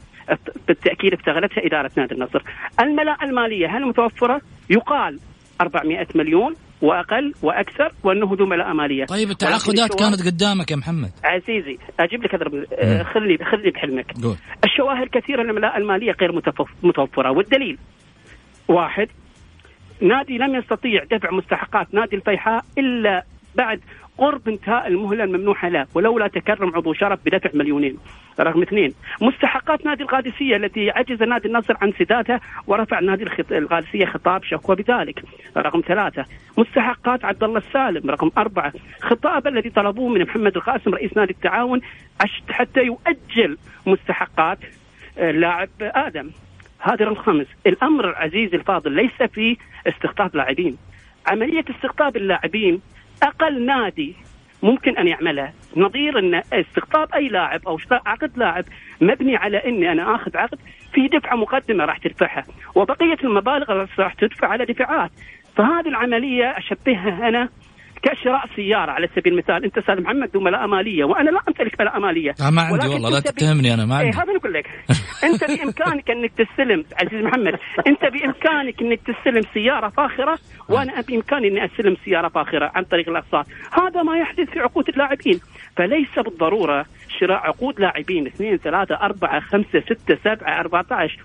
بالتأكيد 0.67 1.13
استغلتها 1.13 1.65
إدارة 1.65 1.91
نادي 1.97 2.15
النصر. 2.15 2.41
الملاءه 2.81 3.25
المالية 3.25 3.77
هل 3.77 3.85
متوفرة؟ 3.85 4.41
يقال 4.69 5.19
400 5.61 6.07
مليون. 6.15 6.55
وأقل 6.81 7.33
وأكثر 7.41 7.91
وانه 8.03 8.35
ذو 8.39 8.45
ملاءه 8.45 8.73
ماليه 8.73 9.05
طيب 9.05 9.29
التعاقدات 9.29 9.95
كانت 9.99 10.25
قدامك 10.27 10.71
يا 10.71 10.75
محمد. 10.75 11.11
عزيزي 11.23 11.77
أجيب 11.99 12.23
لك 12.23 12.35
هذا 12.35 12.45
آه، 12.73 13.03
خلني 13.03 13.37
خلني 13.37 13.69
بحلمك. 13.71 14.11
قول. 14.23 14.35
الشواهد 14.63 15.07
كثيرة 15.11 15.41
الملاءه 15.41 15.77
المالية 15.77 16.11
غير 16.21 16.31
متوفرة. 16.83 17.31
والدليل 17.31 17.77
واحد 18.67 19.07
نادي 20.01 20.37
لم 20.37 20.55
يستطيع 20.55 21.03
دفع 21.11 21.31
مستحقات 21.31 21.93
نادي 21.93 22.15
الفيحاء 22.15 22.65
إلا 22.77 23.23
بعد 23.59 23.79
قرب 24.17 24.49
انتهاء 24.49 24.87
المهلة 24.87 25.23
الممنوحة 25.23 25.69
له 25.69 25.87
ولولا 25.95 26.27
تكرم 26.27 26.75
عضو 26.75 26.93
شرف 26.93 27.19
بدفع 27.25 27.49
مليونين 27.53 27.97
رقم 28.39 28.61
اثنين. 28.61 28.93
مستحقات 29.21 29.85
نادي 29.85 30.03
القادسية 30.03 30.55
التي 30.55 30.91
عجز 30.91 31.23
نادي 31.23 31.47
النصر 31.47 31.73
عن 31.81 31.93
سدادها 31.99 32.39
ورفع 32.67 32.99
نادي 32.99 33.25
القادسية 33.51 34.05
خطاب 34.05 34.43
شكوى 34.43 34.75
بذلك. 34.75 35.23
رقم 35.57 35.81
ثلاثة. 35.87 36.25
مستحقات 36.57 37.25
عبد 37.25 37.43
الله 37.43 37.57
السالم 37.57 38.09
رقم 38.09 38.31
أربعة. 38.37 38.73
خطاب 39.01 39.47
الذي 39.47 39.69
طلبوه 39.69 40.09
من 40.09 40.21
محمد 40.21 40.55
القاسم 40.55 40.93
رئيس 40.93 41.17
نادي 41.17 41.31
التعاون 41.31 41.81
حتى 42.49 42.79
يؤجل 42.79 43.57
مستحقات 43.85 44.59
آه، 45.17 45.31
لاعب 45.31 45.69
آدم. 45.81 46.29
هذا 46.79 47.05
رقم 47.05 47.15
خمس. 47.15 47.47
الأمر 47.67 48.09
العزيز 48.09 48.53
الفاضل 48.53 48.91
ليس 48.91 49.29
في 49.33 49.57
استقطاب 49.87 50.35
لاعبين. 50.35 50.77
عملية 51.27 51.65
استقطاب 51.69 52.17
اللاعبين 52.17 52.81
أقل 53.23 53.65
نادي 53.65 54.15
ممكن 54.63 54.97
أن 54.97 55.07
يعملها 55.07 55.53
نظير 55.75 56.19
أن 56.19 56.41
استقطاب 56.53 57.13
أي 57.13 57.27
لاعب 57.27 57.67
أو 57.67 57.79
عقد 57.91 58.37
لاعب 58.37 58.65
مبني 59.01 59.35
على 59.35 59.57
أني 59.57 59.91
أنا 59.91 60.15
آخذ 60.15 60.37
عقد 60.37 60.59
في 60.93 61.07
دفعة 61.07 61.35
مقدمة 61.35 61.85
راح 61.85 61.97
تدفعها 61.97 62.43
وبقية 62.75 63.17
المبالغ 63.23 63.87
راح 63.99 64.13
تدفع 64.13 64.47
على 64.47 64.65
دفعات. 64.65 65.11
فهذه 65.55 65.87
العملية 65.87 66.57
أشبهها 66.57 67.27
أنا 67.29 67.49
كشراء 68.01 68.45
سيارة. 68.55 68.91
على 68.91 69.07
سبيل 69.15 69.33
المثال 69.33 69.63
أنت 69.65 69.77
أستاذ 69.77 70.01
محمد 70.01 70.29
ذو 70.33 70.41
ملاءه 70.41 70.67
مالية 70.67 71.03
وأنا 71.03 71.29
لا 71.29 71.39
أمتلك 71.47 71.81
ملاءه 71.81 71.99
مالية. 71.99 72.31
آه 72.41 72.49
ما 72.49 72.61
عندي 72.61 72.87
والله 72.87 73.09
لا 73.09 73.19
تتهمني 73.19 73.73
أنا 73.73 73.85
ما 73.85 73.99
إيه 73.99 74.05
عندي. 74.05 74.17
هذا 74.17 74.37
أقول 74.37 74.53
لك. 74.53 74.67
أنت 75.29 75.43
بإمكانك 75.43 76.11
انك 76.11 76.31
تستلم 76.31 76.83
عزيز 77.01 77.25
محمد 77.25 77.53
أنت 77.87 78.01
بإمكانك 78.01 78.81
انك 78.81 78.99
تستلم 78.99 79.41
سيارة 79.53 79.89
فاخرة 79.89 80.37
وأنا 80.69 81.01
بإمكاني 81.01 81.47
اني 81.47 81.65
أستلم 81.65 81.95
سيارة 82.05 82.27
فاخرة 82.27 82.71
عن 82.75 82.83
طريق 82.83 83.09
الأقساط. 83.09 83.45
هذا 83.71 84.03
ما 84.03 84.17
يحدث 84.17 84.49
في 84.49 84.59
عقود 84.59 84.89
اللاعبين. 84.89 85.39
فليس 85.77 86.19
بالضرورة 86.25 86.85
شراء 87.19 87.37
عقود 87.37 87.79
لاعبين 87.79 88.27
اثنين 88.27 88.57
ثلاثة 88.57 88.95
أربعة 88.95 89.39
خمسة 89.39 89.79
ستة 89.79 90.15
سبعة 90.23 90.59
14 90.59 91.17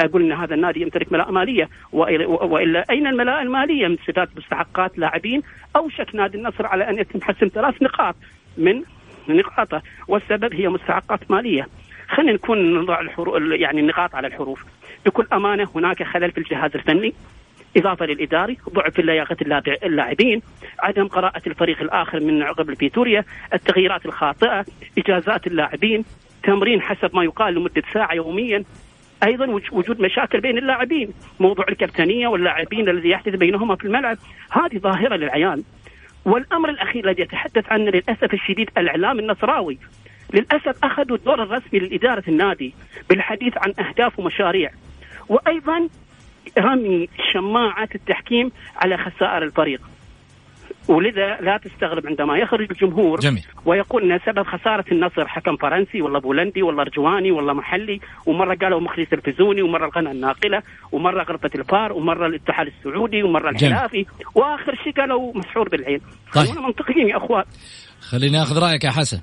أقول 0.00 0.22
إن 0.22 0.32
هذا 0.32 0.54
النادي 0.54 0.80
يمتلك 0.80 1.12
ملاءة 1.12 1.30
مالية. 1.30 1.68
وإلا- 1.92 2.42
وإلا 2.42 2.84
أين 2.90 3.06
الملاءة 3.06 3.42
المالية؟ 3.42 3.88
من 3.88 3.96
سداد 4.06 4.28
مستحقات 4.36 4.98
لاعبين. 4.98 5.42
أوشك 5.76 6.14
نادي 6.14 6.38
النصر 6.38 6.66
على 6.66 6.88
أن 6.88 6.98
يتم 6.98 7.20
حسم 7.20 7.48
ثلاث 7.48 7.82
نقاط 7.82 8.16
من 8.58 8.82
نقاطه 9.28 9.82
والسبب 10.08 10.54
هي 10.54 10.68
مستحقات 10.68 11.30
مالية. 11.30 11.68
خلينا 12.08 12.32
نكون 12.32 12.74
نضع 12.80 13.00
الحروف 13.00 13.42
يعني 13.42 13.80
النقاط 13.80 14.14
على 14.14 14.26
الحروف. 14.26 14.64
بكل 15.06 15.26
أمانة 15.32 15.68
هناك 15.74 16.02
خلل 16.02 16.30
في 16.30 16.38
الجهاز 16.38 16.70
الفني 16.74 17.14
إضافة 17.76 18.06
للإداري 18.06 18.56
ضعف 18.70 18.94
في 18.94 19.02
لياقة 19.02 19.36
اللاعبين 19.84 20.42
عدم 20.80 21.08
قراءة 21.08 21.42
الفريق 21.46 21.80
الآخر 21.80 22.20
من 22.20 22.42
عقب 22.42 22.70
الفيتوريا 22.70 23.24
التغييرات 23.54 24.06
الخاطئة 24.06 24.64
إجازات 24.98 25.46
اللاعبين 25.46 26.04
تمرين 26.42 26.82
حسب 26.82 27.16
ما 27.16 27.24
يقال 27.24 27.54
لمدة 27.54 27.82
ساعة 27.92 28.14
يوميا. 28.14 28.64
أيضا 29.24 29.60
وجود 29.72 30.00
مشاكل 30.00 30.40
بين 30.40 30.58
اللاعبين 30.58 31.10
موضوع 31.40 31.64
الكابتنية 31.68 32.28
واللاعبين 32.28 32.88
الذي 32.88 33.08
يحدث 33.08 33.34
بينهما 33.34 33.76
في 33.76 33.84
الملعب 33.84 34.18
هذه 34.50 34.78
ظاهرة 34.78 35.16
للعيان 35.16 35.62
والأمر 36.24 36.68
الأخير 36.68 37.10
الذي 37.10 37.22
يتحدث 37.22 37.72
عنه 37.72 37.84
للأسف 37.84 38.34
الشديد 38.34 38.70
الإعلام 38.78 39.18
النصراوي. 39.18 39.78
للأسف 40.34 40.84
أخذوا 40.84 41.16
الدور 41.16 41.42
الرسمي 41.42 41.78
لإدارة 41.80 42.24
النادي 42.28 42.74
بالحديث 43.10 43.52
عن 43.56 43.86
أهداف 43.86 44.18
ومشاريع. 44.18 44.70
وأيضا 45.28 45.88
رمي 46.58 47.08
شماعة 47.32 47.88
التحكيم 47.94 48.52
على 48.76 48.96
خسائر 48.96 49.42
الفريق. 49.42 49.80
ولذا 50.88 51.36
لا 51.40 51.56
تستغرب 51.56 52.06
عندما 52.06 52.38
يخرج 52.38 52.66
الجمهور 52.70 53.20
جميل. 53.20 53.44
ويقول 53.66 54.12
إن 54.12 54.18
سبب 54.26 54.42
خسارة 54.42 54.84
النصر 54.92 55.28
حكم 55.28 55.56
فرنسي 55.56 56.02
ولا 56.02 56.18
بولندي 56.18 56.62
ولا 56.62 56.82
ارجواني 56.82 57.30
ولا 57.30 57.52
محلي 57.52 58.00
ومرة 58.26 58.54
قالوا 58.54 58.80
مخرج 58.80 59.06
تلفزيوني 59.06 59.62
ومرة 59.62 59.86
القناة 59.86 60.12
الناقلة 60.12 60.62
ومرة 60.92 61.22
غرفة 61.22 61.50
الفار 61.54 61.92
ومرة 61.92 62.26
الاتحاد 62.26 62.66
السعودي 62.66 63.22
ومرة 63.22 63.50
الحلافي 63.50 64.06
وآخر 64.34 64.74
شيء 64.84 64.92
قالوا 64.92 65.32
مسحور 65.34 65.68
بالعين 65.68 66.00
طيب. 66.34 66.44
خلونا 66.44 66.66
منطقيين 66.66 67.08
يا 67.08 67.16
أخوان 67.16 67.44
خليني 68.00 68.42
آخذ 68.42 68.58
رأيك 68.58 68.84
يا 68.84 68.90
حسن 68.90 69.20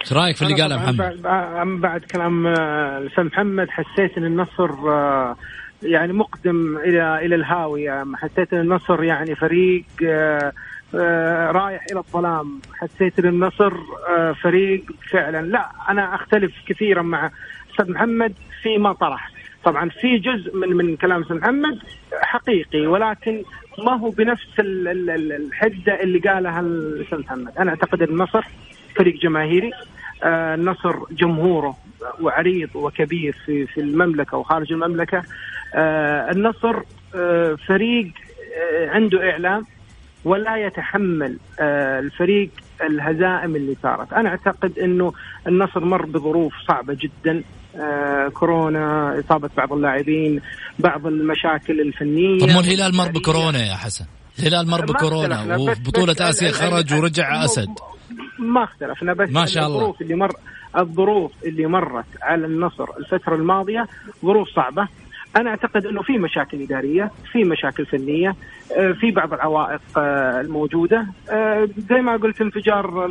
إيش 0.00 0.12
رأيك 0.12 0.36
في 0.36 0.42
اللي 0.42 0.62
قاله 0.62 0.76
محمد؟ 0.76 1.22
بعد, 1.22 1.66
بعد 1.66 2.00
كلام 2.00 2.46
آه، 2.46 2.98
الأستاذ 2.98 3.24
محمد 3.24 3.68
حسيت 3.70 4.18
إن 4.18 4.24
النصر 4.24 4.70
آه، 4.88 5.36
يعني 5.82 6.12
مقدم 6.12 6.76
إلى 6.76 7.26
إلى 7.26 7.34
الهاويه 7.34 8.04
حسيت 8.14 8.52
إن 8.52 8.60
النصر 8.60 9.02
يعني 9.02 9.34
فريق 9.34 9.84
آه، 10.04 10.52
آه، 10.94 11.50
رايح 11.50 11.84
إلى 11.90 11.98
الظلام. 11.98 12.60
حسيت 12.74 13.18
إن 13.18 13.28
النصر 13.28 13.72
آه، 14.08 14.32
فريق 14.32 14.84
فعلا. 15.10 15.46
لا 15.46 15.70
أنا 15.88 16.14
أختلف 16.14 16.52
كثيرا 16.66 17.02
مع 17.02 17.30
أستاذ 17.70 17.92
محمد 17.92 18.34
فيما 18.62 18.92
طرح. 18.92 19.30
طبعا 19.64 19.88
في 19.88 20.18
جزء 20.18 20.56
من 20.56 20.76
من 20.76 20.96
كلام 20.96 21.22
أستاذ 21.22 21.36
محمد 21.36 21.78
حقيقي 22.22 22.86
ولكن 22.86 23.42
ما 23.78 23.92
هو 23.96 24.10
بنفس 24.10 24.48
الحدة 24.58 26.02
اللي 26.02 26.18
قالها 26.18 26.60
الأستاذ 26.60 27.18
محمد. 27.18 27.58
أنا 27.58 27.70
أعتقد 27.70 28.02
النصر 28.02 28.44
فريق 28.96 29.20
جماهيري 29.20 29.70
النصر 30.24 30.94
جمهوره 31.10 31.76
وعريض 32.20 32.68
وكبير 32.74 33.36
في 33.46 33.66
في 33.66 33.80
المملكة 33.80 34.36
وخارج 34.36 34.72
المملكة. 34.72 35.22
النصر 35.74 36.82
آه، 37.14 37.56
فريق 37.68 38.12
آه، 38.56 38.90
عنده 38.90 39.30
إعلام 39.30 39.62
ولا 40.24 40.56
يتحمل 40.56 41.38
الفريق 41.60 42.50
الهزائم 42.82 43.56
اللي 43.56 43.76
صارت. 43.82 44.12
أنا 44.12 44.28
أعتقد 44.28 44.78
إنه 44.78 45.12
النصر 45.46 45.84
مر 45.84 46.06
بظروف 46.06 46.52
صعبة 46.68 46.96
جدا 47.00 47.42
كورونا 48.32 49.18
إصابة 49.20 49.50
بعض 49.56 49.72
اللاعبين 49.72 50.40
بعض 50.78 51.06
المشاكل 51.06 51.80
الفنية 51.80 52.38
طب 52.40 52.48
الهلال 52.48 52.96
مر 52.96 53.08
بكورونا 53.08 53.66
يا 53.66 53.74
حسن؟ 53.74 54.04
الهلال 54.38 54.68
مر 54.70 54.84
بكورونا 54.84 55.56
وفي 55.56 55.82
بطوله 55.82 56.16
آسيا 56.20 56.50
خرج 56.50 56.94
ورجع 56.94 57.44
أسد. 57.44 57.68
ما 58.38 58.64
اختلفنا 58.64 59.12
بس 59.12 59.28
ما 59.30 59.46
شاء 59.46 59.66
الله. 59.66 59.76
الظروف 59.78 60.00
اللي 60.02 60.14
مر 60.14 60.32
الظروف 60.78 61.32
اللي 61.44 61.66
مرت 61.66 62.04
على 62.22 62.46
النصر 62.46 62.86
الفترة 62.98 63.34
الماضية 63.34 63.86
ظروف 64.24 64.48
صعبة. 64.48 64.88
أنا 65.36 65.50
أعتقد 65.50 65.86
أنه 65.86 66.02
في 66.02 66.18
مشاكل 66.18 66.62
إدارية 66.62 67.10
في 67.32 67.44
مشاكل 67.44 67.86
فنية 67.86 68.34
آه، 68.76 68.92
في 68.92 69.10
بعض 69.10 69.32
العوائق 69.32 69.80
آه، 69.96 70.40
الموجودة. 70.40 71.06
آه، 71.30 71.68
زي 71.90 72.00
ما 72.00 72.16
قلت 72.16 72.40
انفجار 72.40 73.06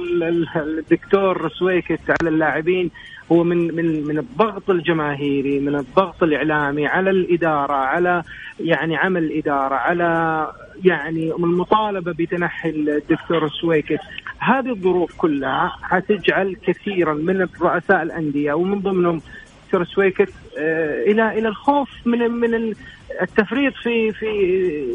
الدكتور 0.56 1.50
سويكت 1.50 2.00
على 2.10 2.30
اللاعبين. 2.30 2.92
هو 3.32 3.44
من 3.44 3.75
من 3.75 4.08
من 4.08 4.18
الضغط 4.18 4.70
الجماهيري 4.70 5.60
من 5.60 5.75
الضغط 5.75 6.24
الإعلامي 6.24 6.88
على 6.88 7.10
الإدارة 7.10 7.74
على 7.74 8.24
يعني 8.60 8.98
عمل 8.98 9.24
الإدارة 9.24 9.75
على 9.75 10.48
يعني 10.86 11.32
المطالبة 11.32 12.12
بتنحي 12.12 12.70
الدكتور 12.70 13.50
سويكت. 13.50 14.00
هذه 14.40 14.70
الظروف 14.70 15.17
كلها 15.17 15.76
حتجعل 15.82 16.56
كثيرا 16.67 17.13
من 17.13 17.48
رؤساء 17.62 18.04
الأندية 18.04 18.54
ومن 18.54 18.80
ضمنهم 18.80 19.22
دكتور 19.71 19.86
سويكت 19.86 20.34
آه، 20.57 21.03
إلى 21.03 21.39
إلى 21.39 21.47
الخوف 21.47 21.89
من 22.05 22.31
من 22.31 22.73
التفريط 23.21 23.73
في 23.73 24.12
في 24.12 24.25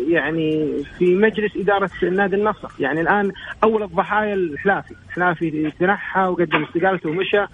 يعني 0.09 0.69
في 0.99 1.15
مجلس 1.15 1.57
إدارة 1.57 1.91
نادي 2.03 2.37
النصر، 2.37 2.69
يعني 2.81 3.01
الآن 3.01 3.33
أول 3.65 3.83
الضحايا 3.83 4.35
الحلافي، 4.35 4.95
الحلافي 5.09 5.73
تنحى 5.81 6.21
وقدم 6.21 6.65
استقالته 6.65 7.11
ومشى. 7.11 7.47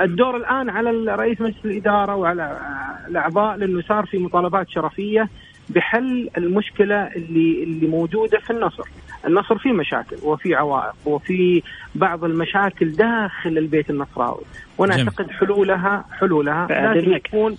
الدور 0.00 0.36
الآن 0.36 0.70
على 0.70 0.90
رئيس 1.14 1.40
مجلس 1.40 1.64
الإدارة 1.64 2.16
وعلى 2.16 2.58
الأعضاء 3.08 3.56
لأنه 3.56 3.82
صار 3.82 4.06
في 4.06 4.18
مطالبات 4.18 4.68
شرفية 4.68 5.28
بحل 5.68 6.30
المشكلة 6.38 7.06
اللي 7.16 7.62
اللي 7.62 7.86
موجودة 7.86 8.38
في 8.38 8.50
النصر. 8.50 8.84
النصر 9.26 9.58
فيه 9.58 9.72
مشاكل 9.72 10.16
وفي 10.22 10.54
عوائق 10.54 10.94
وفي 11.04 11.62
بعض 11.94 12.24
المشاكل 12.24 12.92
داخل 12.92 13.58
البيت 13.58 13.90
النصراوي. 13.90 14.44
وأنا 14.78 14.94
جميل. 14.94 15.06
أعتقد 15.08 15.30
حلولها 15.30 16.04
حلولها 16.12 16.66
لازم 16.66 17.16
تكون 17.18 17.56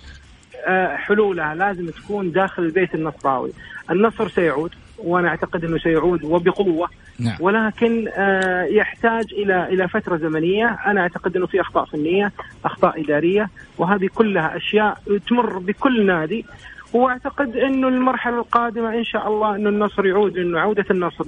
آه، 0.66 0.96
حلولها 0.96 1.54
لازم 1.54 1.90
تكون 1.90 2.32
داخل 2.32 2.62
البيت 2.62 2.94
النصراوي. 2.94 3.52
النصر 3.90 4.28
سيعود 4.28 4.74
وأنا 4.98 5.28
أعتقد 5.28 5.64
إنه 5.64 5.78
سيعود 5.78 6.24
وبقوة. 6.24 6.88
نعم. 7.18 7.36
ولكن 7.40 8.08
آه، 8.16 8.64
يحتاج 8.64 9.24
إلى 9.32 9.68
إلى 9.68 9.88
فترة 9.88 10.16
زمنية. 10.16 10.66
أنا 10.86 11.00
أعتقد 11.00 11.36
إنه 11.36 11.46
في 11.46 11.60
أخطاء 11.60 11.84
فنيه 11.84 12.32
أخطاء 12.64 13.00
إدارية. 13.00 13.50
وهذه 13.78 14.08
كلها 14.14 14.56
أشياء 14.56 14.98
تمر 15.28 15.58
بكل 15.58 16.06
نادي. 16.06 16.46
وأعتقد 16.92 17.56
إنه 17.56 17.88
المرحلة 17.88 18.38
القادمة 18.38 18.94
إن 18.94 19.04
شاء 19.04 19.28
الله 19.28 19.56
إنه 19.56 19.68
النصر 19.68 20.06
يعود 20.06 20.36
إنه 20.36 20.60
عودة 20.60 20.84
النصر 20.90 21.24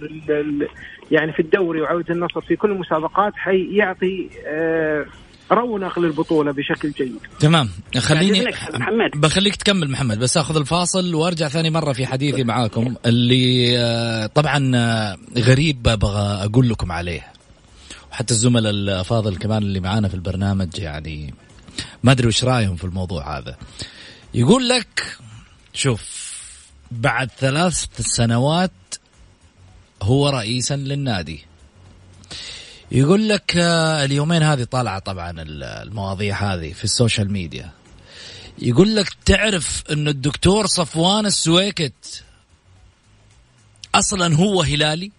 يعني 1.10 1.32
في 1.32 1.40
الدوري 1.40 1.80
وعودة 1.80 2.14
النصر 2.14 2.40
في 2.40 2.56
كل 2.56 2.70
المسابقات 2.70 3.32
حيعطي 3.36 4.30
آه 4.46 5.06
رونق 5.52 5.98
للبطولة 5.98 6.52
بشكل 6.52 6.90
جيد. 6.90 7.18
تمام 7.40 7.68
خليني 7.98 8.44
محمد 8.74 9.10
بخليك 9.14 9.56
تكمل 9.56 9.90
محمد 9.90 10.18
بس 10.18 10.36
أخذ 10.36 10.56
الفاصل 10.56 11.14
وأرجع 11.14 11.48
ثاني 11.48 11.70
مرة 11.70 11.92
في 11.92 12.06
حديثي 12.06 12.44
معاكم 12.44 12.94
اللي 13.06 13.78
آه، 13.78 14.26
طبعا 14.26 14.72
آه، 14.76 15.16
غريب 15.38 15.88
أبغى 15.88 16.44
أقول 16.44 16.68
لكم 16.68 16.92
عليه. 16.92 17.26
وحتى 18.12 18.34
الزملاء 18.34 18.72
الأفاضل 18.72 19.36
كمان 19.36 19.62
اللي 19.62 19.80
معانا 19.80 20.08
في 20.08 20.14
البرنامج 20.14 20.78
يعني 20.78 21.34
ما 22.02 22.12
أدري 22.12 22.26
وش 22.26 22.44
رأيهم 22.44 22.76
في 22.76 22.84
الموضوع 22.84 23.38
هذا. 23.38 23.56
يقول 24.34 24.68
لك 24.68 25.16
شوف 25.74 26.34
بعد 26.90 27.30
ثلاث 27.38 27.86
سنوات 28.00 28.70
هو 30.02 30.28
رئيسا 30.28 30.76
للنادي. 30.76 31.46
يقول 32.92 33.28
لك 33.28 33.56
آه، 33.56 34.04
اليومين 34.04 34.42
هذه 34.42 34.64
طالعة 34.64 34.98
طبعا 34.98 35.34
المواضيع 35.38 36.54
هذه 36.54 36.72
في 36.72 36.84
ال 36.84 36.91
social 36.91 37.32
media. 37.32 37.70
يقول 38.58 38.96
لك 38.96 39.16
تعرف 39.24 39.82
إن 39.92 40.08
الدكتور 40.08 40.66
صفوان 40.66 41.26
السويكت 41.26 42.24
أصلا 43.94 44.36
هو 44.36 44.62
هلالي؟ 44.62 45.12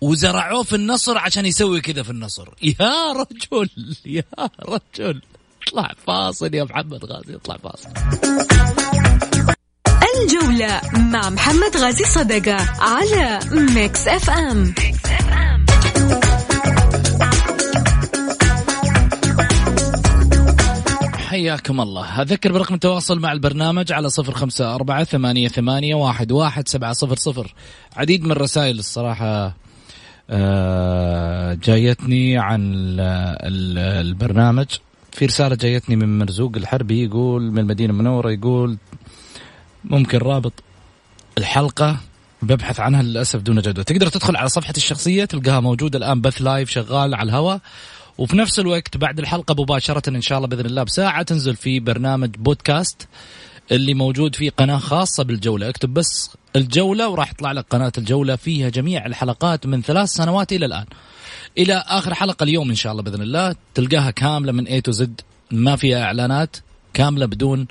وزرعوه 0.00 0.62
في 0.62 0.76
النصر 0.76 1.18
عشان 1.18 1.46
يسوي 1.46 1.80
كذا 1.80 2.02
في 2.02 2.10
النصر. 2.10 2.48
يا 2.62 3.12
رجل 3.12 3.70
يا 4.06 4.24
رجل. 4.60 5.22
اطلع 5.62 5.92
فاصل 6.06 6.54
يا 6.54 6.64
محمد 6.64 7.04
غازي 7.04 7.34
اطلع 7.34 7.56
فاصل. 7.56 7.90
الجولة 10.22 10.80
مع 11.12 11.30
محمد 11.30 11.76
غازي 11.76 12.04
صدقة 12.04 12.56
على 12.80 13.38
Mix 13.52 14.08
FM. 14.08 14.74
حياكم 21.14 21.80
الله. 21.80 22.22
أذكر 22.22 22.52
برقم 22.52 22.74
التواصل 22.74 23.20
مع 23.20 23.32
البرنامج 23.32 23.92
على 23.92 24.08
صفر 24.08 24.32
خمسة 24.32 24.74
أربعة 24.74 25.04
ثمانية, 25.04 25.48
ثمانية 25.48 25.94
واحد, 25.94 26.32
واحد 26.32 26.68
سبعة 26.68 26.92
صفر 26.92 27.16
صفر. 27.16 27.54
عديد 27.96 28.24
من 28.24 28.30
الرسائل 28.30 28.78
الصراحة 28.78 29.54
آه، 30.30 31.58
جايتني 31.64 32.38
عن 32.38 32.60
البرنامج. 33.80 34.66
في 35.12 35.26
رسالة 35.26 35.56
جايتني 35.56 35.96
من 35.96 36.18
مرزوق 36.18 36.52
الحربي 36.56 37.04
يقول 37.04 37.42
من 37.42 37.58
المدينة 37.58 37.92
المنورة 37.92 38.30
يقول 38.30 38.76
ممكن 39.84 40.18
رابط 40.18 40.52
الحلقة 41.38 41.96
ببحث 42.42 42.80
عنها 42.80 43.02
للأسف 43.02 43.40
دون 43.40 43.60
جدوى. 43.60 43.84
تقدر 43.84 44.08
تدخل 44.08 44.36
على 44.36 44.48
صفحتي 44.48 44.76
الشخصية 44.78 45.24
تلقاها 45.24 45.60
موجودة 45.60 45.98
الآن 45.98 46.20
بث 46.20 46.42
لايف 46.42 46.70
شغال 46.70 47.14
على 47.14 47.28
الهواء 47.28 47.60
وفي 48.18 48.36
نفس 48.36 48.58
الوقت 48.58 48.96
بعد 48.96 49.18
الحلقة 49.18 49.62
مباشرة 49.62 50.10
إن 50.10 50.20
شاء 50.20 50.38
الله 50.38 50.48
بإذن 50.48 50.66
الله 50.66 50.82
بساعة 50.82 51.22
تنزل 51.22 51.56
في 51.56 51.80
برنامج 51.80 52.30
بودكاست 52.38 53.08
اللي 53.72 53.94
موجود 53.94 54.34
فيه 54.36 54.50
قناة 54.50 54.78
خاصة 54.78 55.24
بالجولة. 55.24 55.68
اكتب 55.68 55.94
بس 55.94 56.30
الجولة 56.56 57.08
وراح 57.08 57.30
يطلع 57.30 57.52
لك 57.52 57.66
قناة 57.70 57.92
الجولة 57.98 58.36
فيها 58.36 58.68
جميع 58.68 59.06
الحلقات 59.06 59.66
من 59.66 59.82
ثلاث 59.82 60.08
سنوات 60.08 60.52
إلى 60.52 60.66
الآن. 60.66 60.84
إلى 61.58 61.84
آخر 61.86 62.14
حلقة 62.14 62.44
اليوم 62.44 62.70
إن 62.70 62.74
شاء 62.74 62.92
الله 62.92 63.02
بإذن 63.02 63.22
الله. 63.22 63.54
تلقاها 63.74 64.10
كاملة 64.10 64.52
من 64.52 64.66
A 64.66 64.80
to 64.80 64.92
Z 64.92 65.20
ما 65.50 65.76
فيها 65.76 66.04
إعلانات 66.04 66.56
كاملة 66.94 67.26
بدون 67.26 67.66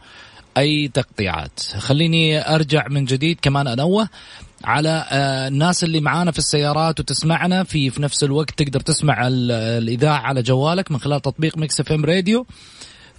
أي 0.58 0.88
تقطيعات. 0.88 1.60
خليني 1.60 2.56
أرجع 2.56 2.88
من 2.88 3.06
جديد 3.06 3.40
كمان 3.42 3.68
انوه 3.68 4.10
على 4.64 5.06
آه، 5.10 5.48
الناس 5.48 5.84
اللي 5.84 6.02
معانا 6.02 6.32
في 6.32 6.40
السيارات 6.40 7.00
وتسمعنا 7.00 7.64
في 7.64 7.90
في 7.90 8.02
نفس 8.02 8.24
الوقت 8.24 8.64
تقدر 8.64 8.80
تسمع 8.80 9.28
الإذاعة 9.28 10.20
على 10.20 10.42
جوالك 10.42 10.92
من 10.92 10.98
خلال 10.98 11.22
تطبيق 11.22 11.58
Mix 11.58 11.80
FM 11.80 12.06
Radio 12.06 12.46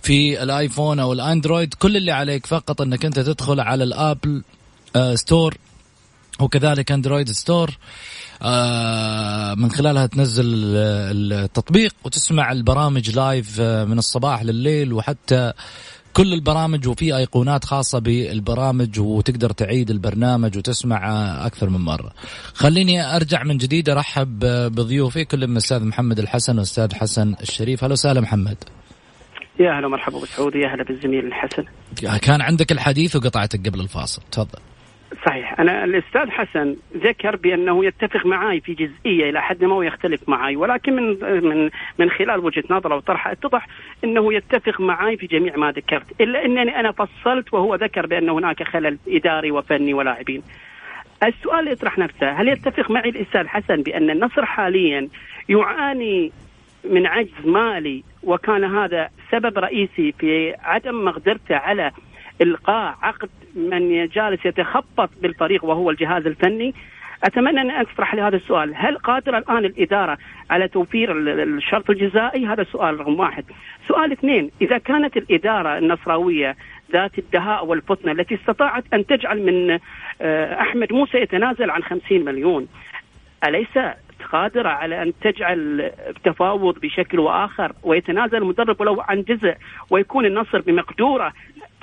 في 0.02 0.42
ال 0.42 0.50
iPhone 0.50 0.98
أو 1.00 1.12
ال 1.12 1.20
Android 1.20 1.74
كل 1.74 1.96
اللي 1.96 2.12
عليك 2.12 2.46
فقط 2.46 2.80
إنك 2.80 3.04
أنت 3.04 3.18
تدخل 3.18 3.60
على 3.60 3.84
ال 3.84 3.94
Apple 3.94 4.42
Store 5.14 5.56
وكذلك 6.40 6.92
Android 6.92 7.30
Store 7.30 7.78
آه، 8.42 9.54
من 9.54 9.70
خلالها 9.70 10.06
تنزل 10.06 10.44
التطبيق 10.46 11.94
وتسمع 12.04 12.52
البرامج 12.52 13.10
live 13.10 13.56
آه، 13.60 13.84
من 13.84 13.98
الصباح 13.98 14.42
لليل 14.42 14.92
وحتى 14.92 15.52
كل 16.14 16.32
البرامج 16.32 16.88
وفي 16.88 17.16
أيقونات 17.16 17.64
خاصة 17.64 17.98
بالبرامج 17.98 19.00
وتقدر 19.00 19.50
تعيد 19.50 19.90
البرنامج 19.90 20.58
وتسمع 20.58 21.26
أكثر 21.46 21.68
من 21.68 21.80
مرة. 21.80 22.12
خليني 22.54 23.16
أرجع 23.16 23.42
من 23.42 23.58
جديد 23.58 23.88
أرحب 23.88 24.38
بضيوفي 24.74 25.24
كل 25.24 25.46
من 25.46 25.52
الأستاذ 25.52 25.84
محمد 25.84 26.18
الحسن 26.18 26.52
والأستاذ 26.52 26.94
حسن 26.94 27.34
الشريف، 27.42 27.84
أهلا 27.84 27.92
وسهلا 27.92 28.20
محمد. 28.20 28.56
يا 29.60 29.78
هلا 29.78 29.86
ومرحبا 29.86 30.16
ابو 30.16 30.26
سعود 30.26 30.54
يا 30.54 30.74
هلا 30.74 30.84
بالزميل 30.84 31.26
الحسن. 31.26 31.64
كان 32.18 32.40
عندك 32.40 32.72
الحديث 32.72 33.16
وقطعتك 33.16 33.68
قبل 33.68 33.80
الفاصل، 33.80 34.22
تفضل. 34.32 34.58
صحيح. 35.26 35.60
أنا 35.60 35.84
الأستاذ 35.84 36.30
حسن 36.30 36.76
ذكر 36.96 37.36
بأنه 37.36 37.84
يتفق 37.84 38.26
معي 38.26 38.60
في 38.60 38.74
جزئية 38.74 39.30
إلى 39.30 39.42
حد 39.42 39.64
ما 39.64 39.74
ويختلف 39.74 40.28
معي 40.28 40.56
ولكن 40.56 40.96
من 40.96 41.18
من 41.44 41.70
من 41.98 42.10
خلال 42.10 42.40
وجهة 42.40 42.64
نظره 42.70 42.96
وطرحه 42.96 43.32
اتضح 43.32 43.66
أنه 44.04 44.34
يتفق 44.34 44.80
معي 44.80 45.16
في 45.16 45.26
جميع 45.26 45.56
ما 45.56 45.72
ذكرت 45.72 46.20
إلا 46.20 46.44
أنني 46.44 46.80
أنا 46.80 46.92
فصلت 46.92 47.54
وهو 47.54 47.74
ذكر 47.74 48.06
بأن 48.06 48.28
هناك 48.28 48.62
خلل 48.62 48.98
إداري 49.08 49.50
وفني 49.50 49.94
ولاعبين. 49.94 50.42
السؤال 51.22 51.68
يطرح 51.68 51.98
نفسه 51.98 52.30
هل 52.30 52.48
يتفق 52.48 52.90
معي 52.90 53.08
الأستاذ 53.08 53.46
حسن 53.46 53.82
بأن 53.82 54.10
النصر 54.10 54.44
حاليا 54.44 55.08
يعاني 55.48 56.32
من 56.84 57.06
عجز 57.06 57.46
مالي 57.46 58.02
وكان 58.22 58.64
هذا 58.64 59.08
سبب 59.32 59.58
رئيسي 59.58 60.12
في 60.12 60.54
عدم 60.64 61.04
مقدرته 61.04 61.56
على 61.56 61.90
إلقاء 62.40 62.96
عقد 63.02 63.30
من 63.54 64.06
جالس 64.06 64.46
يتخبط 64.46 65.10
بالفريق 65.22 65.64
وهو 65.64 65.90
الجهاز 65.90 66.26
الفني 66.26 66.74
أتمنى 67.24 67.60
أن 67.60 67.70
اطرح 67.70 68.14
لهذا 68.14 68.36
السؤال، 68.36 68.72
هل 68.76 68.98
قادره 68.98 69.38
الآن 69.38 69.64
الإدارة 69.64 70.18
على 70.50 70.68
توفير 70.68 71.12
الشرط 71.42 71.90
الجزائي؟ 71.90 72.46
هذا 72.46 72.64
سؤال 72.64 73.00
رقم 73.00 73.20
واحد. 73.20 73.44
سؤال 73.88 74.12
اثنين، 74.12 74.50
إذا 74.62 74.78
كانت 74.78 75.16
الإدارة 75.16 75.78
النصراوية 75.78 76.56
ذات 76.92 77.18
الدهاء 77.18 77.66
والفطنه 77.66 78.12
التي 78.12 78.34
استطاعت 78.34 78.84
أن 78.94 79.06
تجعل 79.06 79.42
من 79.42 79.78
آه، 80.20 80.60
أحمد 80.60 80.92
موسى 80.92 81.18
يتنازل 81.18 81.70
عن 81.70 81.82
50 81.82 82.24
مليون، 82.24 82.68
أليس 83.48 83.78
قادرة 84.32 84.68
على 84.68 85.02
أن 85.02 85.12
تجعل 85.20 85.90
تفاوض 86.24 86.78
بشكل 86.78 87.18
وآخر 87.18 87.72
ويتنازل 87.82 88.36
المدرب 88.36 88.80
ولو 88.80 89.00
عن 89.00 89.22
جزء 89.22 89.54
ويكون 89.90 90.26
النصر 90.26 90.60
بمقدورة 90.60 91.32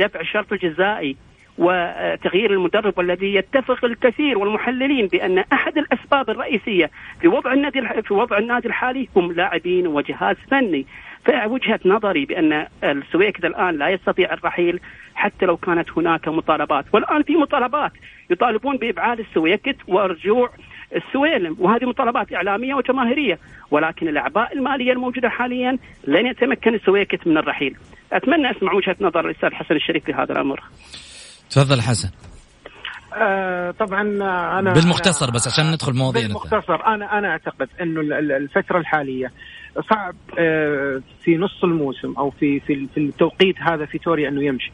دفع 0.01 0.19
الشرط 0.19 0.53
الجزائي 0.53 1.15
وتغيير 1.57 2.51
المدرب 2.51 2.93
والذي 2.97 3.35
يتفق 3.35 3.85
الكثير 3.85 4.37
والمحللين 4.37 5.07
بأن 5.07 5.43
أحد 5.53 5.77
الأسباب 5.77 6.29
الرئيسية 6.29 6.91
في 7.21 7.27
وضع 7.27 7.53
النادي 7.53 7.81
في 8.01 8.13
وضع 8.13 8.37
النادي 8.37 8.67
الحالي 8.67 9.07
هم 9.15 9.31
لاعبين 9.31 9.87
وجهاز 9.87 10.35
فني. 10.51 10.85
فوجهة 11.25 11.79
نظري 11.85 12.25
بأن 12.25 12.67
السويكت 12.83 13.45
الآن 13.45 13.77
لا 13.77 13.89
يستطيع 13.89 14.33
الرحيل 14.33 14.79
حتى 15.15 15.45
لو 15.45 15.57
كانت 15.57 15.89
هناك 15.97 16.27
مطالبات. 16.27 16.85
والآن 16.93 17.23
في 17.23 17.35
مطالبات. 17.35 17.91
يطالبون 18.29 18.77
بإبعاد 18.77 19.19
السويكت 19.19 19.77
ورجوع 19.87 20.49
السويلم. 20.95 21.55
وهذه 21.59 21.85
مطالبات 21.85 22.33
إعلامية 22.33 22.73
وجماهيرية. 22.73 23.39
ولكن 23.71 24.07
الأعباء 24.07 24.53
المالية 24.53 24.91
الموجودة 24.91 25.29
حاليا 25.29 25.77
لن 26.07 26.25
يتمكن 26.25 26.75
السويكت 26.75 27.27
من 27.27 27.37
الرحيل. 27.37 27.75
أتمنى 28.13 28.51
أسمع 28.51 28.73
وجهة 28.73 28.95
نظر 29.01 29.19
الأستاذ 29.19 29.49
حسن 29.49 29.75
الشريف 29.75 30.05
في 30.05 30.13
هذا 30.13 30.31
الأمر. 30.31 30.63
تفضل 31.49 31.81
حسن. 31.81 32.09
آه 33.13 33.71
طبعا 33.71 34.01
أنا 34.59 34.73
بالمختصر 34.73 35.31
بس 35.31 35.47
عشان 35.47 35.71
ندخل 35.71 35.93
مواضيع 35.93 36.21
بالمختصر. 36.21 36.75
أنا 36.87 37.17
أنا 37.17 37.27
أعتقد 37.27 37.69
إنه 37.81 38.01
الفترة 38.19 38.77
الحالية 38.77 39.31
صعب 39.89 40.15
آه 40.39 41.01
في 41.23 41.37
نص 41.37 41.63
الموسم 41.63 42.13
أو 42.17 42.29
في 42.29 42.59
في 42.59 42.87
في 42.93 42.99
التوقيت 42.99 43.55
هذا 43.59 43.85
فيتوريا 43.85 44.29
أنه 44.29 44.43
يمشي. 44.43 44.71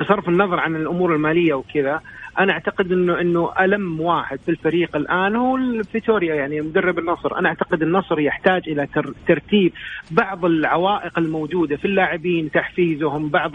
بصرف 0.00 0.28
النظر 0.28 0.60
عن 0.60 0.76
الأمور 0.76 1.14
المالية 1.14 1.54
وكذا 1.54 2.00
أنا 2.38 2.52
أعتقد 2.52 2.92
انه 2.92 3.20
إنه 3.20 3.52
ألم 3.60 4.00
واحد 4.00 4.38
في 4.40 4.50
الفريق 4.50 4.96
الآن 4.96 5.36
هو 5.36 5.58
فيتوريا 5.82 6.34
يعني 6.34 6.60
مدرب 6.60 6.98
النصر. 6.98 7.38
أنا 7.38 7.48
أعتقد 7.48 7.82
النصر 7.82 8.20
يحتاج 8.20 8.68
إلى 8.68 8.88
ترتيب. 9.26 9.72
بعض 10.10 10.44
العوائق 10.44 11.18
الموجودة 11.18 11.76
في 11.76 11.84
اللاعبين 11.84 12.50
تحفيزهم 12.50 13.28
بعض 13.28 13.52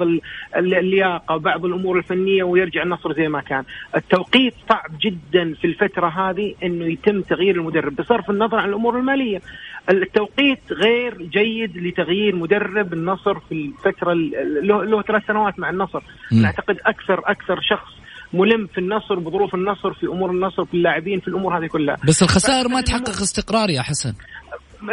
اللياقة 0.56 1.38
بعض 1.38 1.66
الأمور 1.66 1.98
الفنية 1.98 2.44
ويرجع 2.44 2.84
النصر 2.84 3.14
زي 3.14 3.28
ما 3.28 3.42
كان. 3.42 3.64
التوقيت 3.96 4.54
صعب 4.70 4.92
جدا 5.02 5.54
في 5.54 5.68
الفترة 5.68 6.08
هذه 6.08 6.56
إنه 6.64 6.86
يتم 6.86 7.22
تغيير 7.22 7.56
المدرب 7.56 7.96
بصرف 7.96 8.30
النظر 8.30 8.58
عن 8.58 8.70
الأمور 8.70 9.00
المالية. 9.00 9.42
التوقيت 9.90 10.72
غير 10.72 11.18
جيد 11.18 11.78
لتغيير 11.78 12.36
مدرب 12.36 12.94
النصر 12.94 13.40
في 13.40 13.52
الفترة 13.52 14.14
له 14.64 15.02
ثلاث 15.02 15.26
سنوات 15.28 15.60
مع 15.60 15.70
النصر. 15.70 16.02
أعتقد 16.46 16.78
أكثر 16.86 17.22
أكثر 17.26 17.62
شخص 17.62 18.03
ملم 18.34 18.68
في 18.68 18.78
النصر 18.78 19.20
بظروف 19.20 19.56
النصر 19.56 19.94
في 19.94 20.06
أمور 20.06 20.32
النصر 20.32 20.66
في 20.66 20.74
اللاعبين 20.74 21.20
في 21.20 21.28
الأمور 21.28 21.58
هذه 21.58 21.68
كلها. 21.68 21.98
بس 22.08 22.24
الخسائر 22.24 22.68
ما 22.68 22.82
تحقق 22.82 23.10
استقرار 23.10 23.70
يا 23.70 23.82
حسن. 23.82 24.14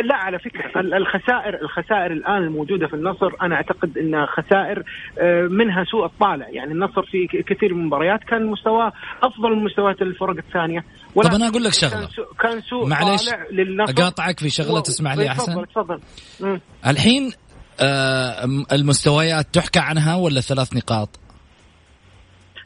لا 0.05 0.15
على 0.15 0.39
فكرة 0.39 0.81
الخسائر 0.81 1.63
الخسائر 1.63 2.13
الآن 2.13 2.43
الموجودة 2.43 2.87
في 2.87 2.95
النصر 2.95 3.31
أنا 3.43 3.55
أعتقد 3.55 3.99
انها 3.99 4.27
خسائر 4.27 4.83
آه، 5.19 5.43
منها 5.43 5.85
سوء 5.85 6.05
الطالع. 6.05 6.49
يعني 6.49 6.73
النصر 6.73 7.03
في 7.03 7.43
كثير 7.43 7.75
من 7.75 7.81
المباريات 7.81 8.21
كان 8.25 8.47
مستواه 8.47 8.93
أفضل 9.23 9.57
من 9.57 9.65
مستويات 9.65 10.03
الفرق 10.03 10.37
الثانية. 10.37 10.85
طب 11.15 11.35
أنا 11.35 11.49
أقول 11.49 11.65
لك 11.65 11.73
شغلة. 11.73 12.09
كان 12.41 12.61
سوء 12.61 12.87
معلش 12.87 13.25
طالع 13.25 13.47
للنصر. 13.53 13.93
أقاطعك 13.93 14.41
في 14.41 14.51
شغلة 14.51 14.81
تسمح 14.81 15.15
لي 15.15 15.29
احسن 15.29 15.53
تفضل 15.53 15.67
تفضل. 15.67 16.61
الحين 16.87 17.33
آه 17.81 18.45
المستويات 18.73 19.47
تحكى 19.53 19.79
عنها 19.79 20.17
ولا 20.17 20.41
ثلاث 20.41 20.77
نقاط؟ 20.77 21.20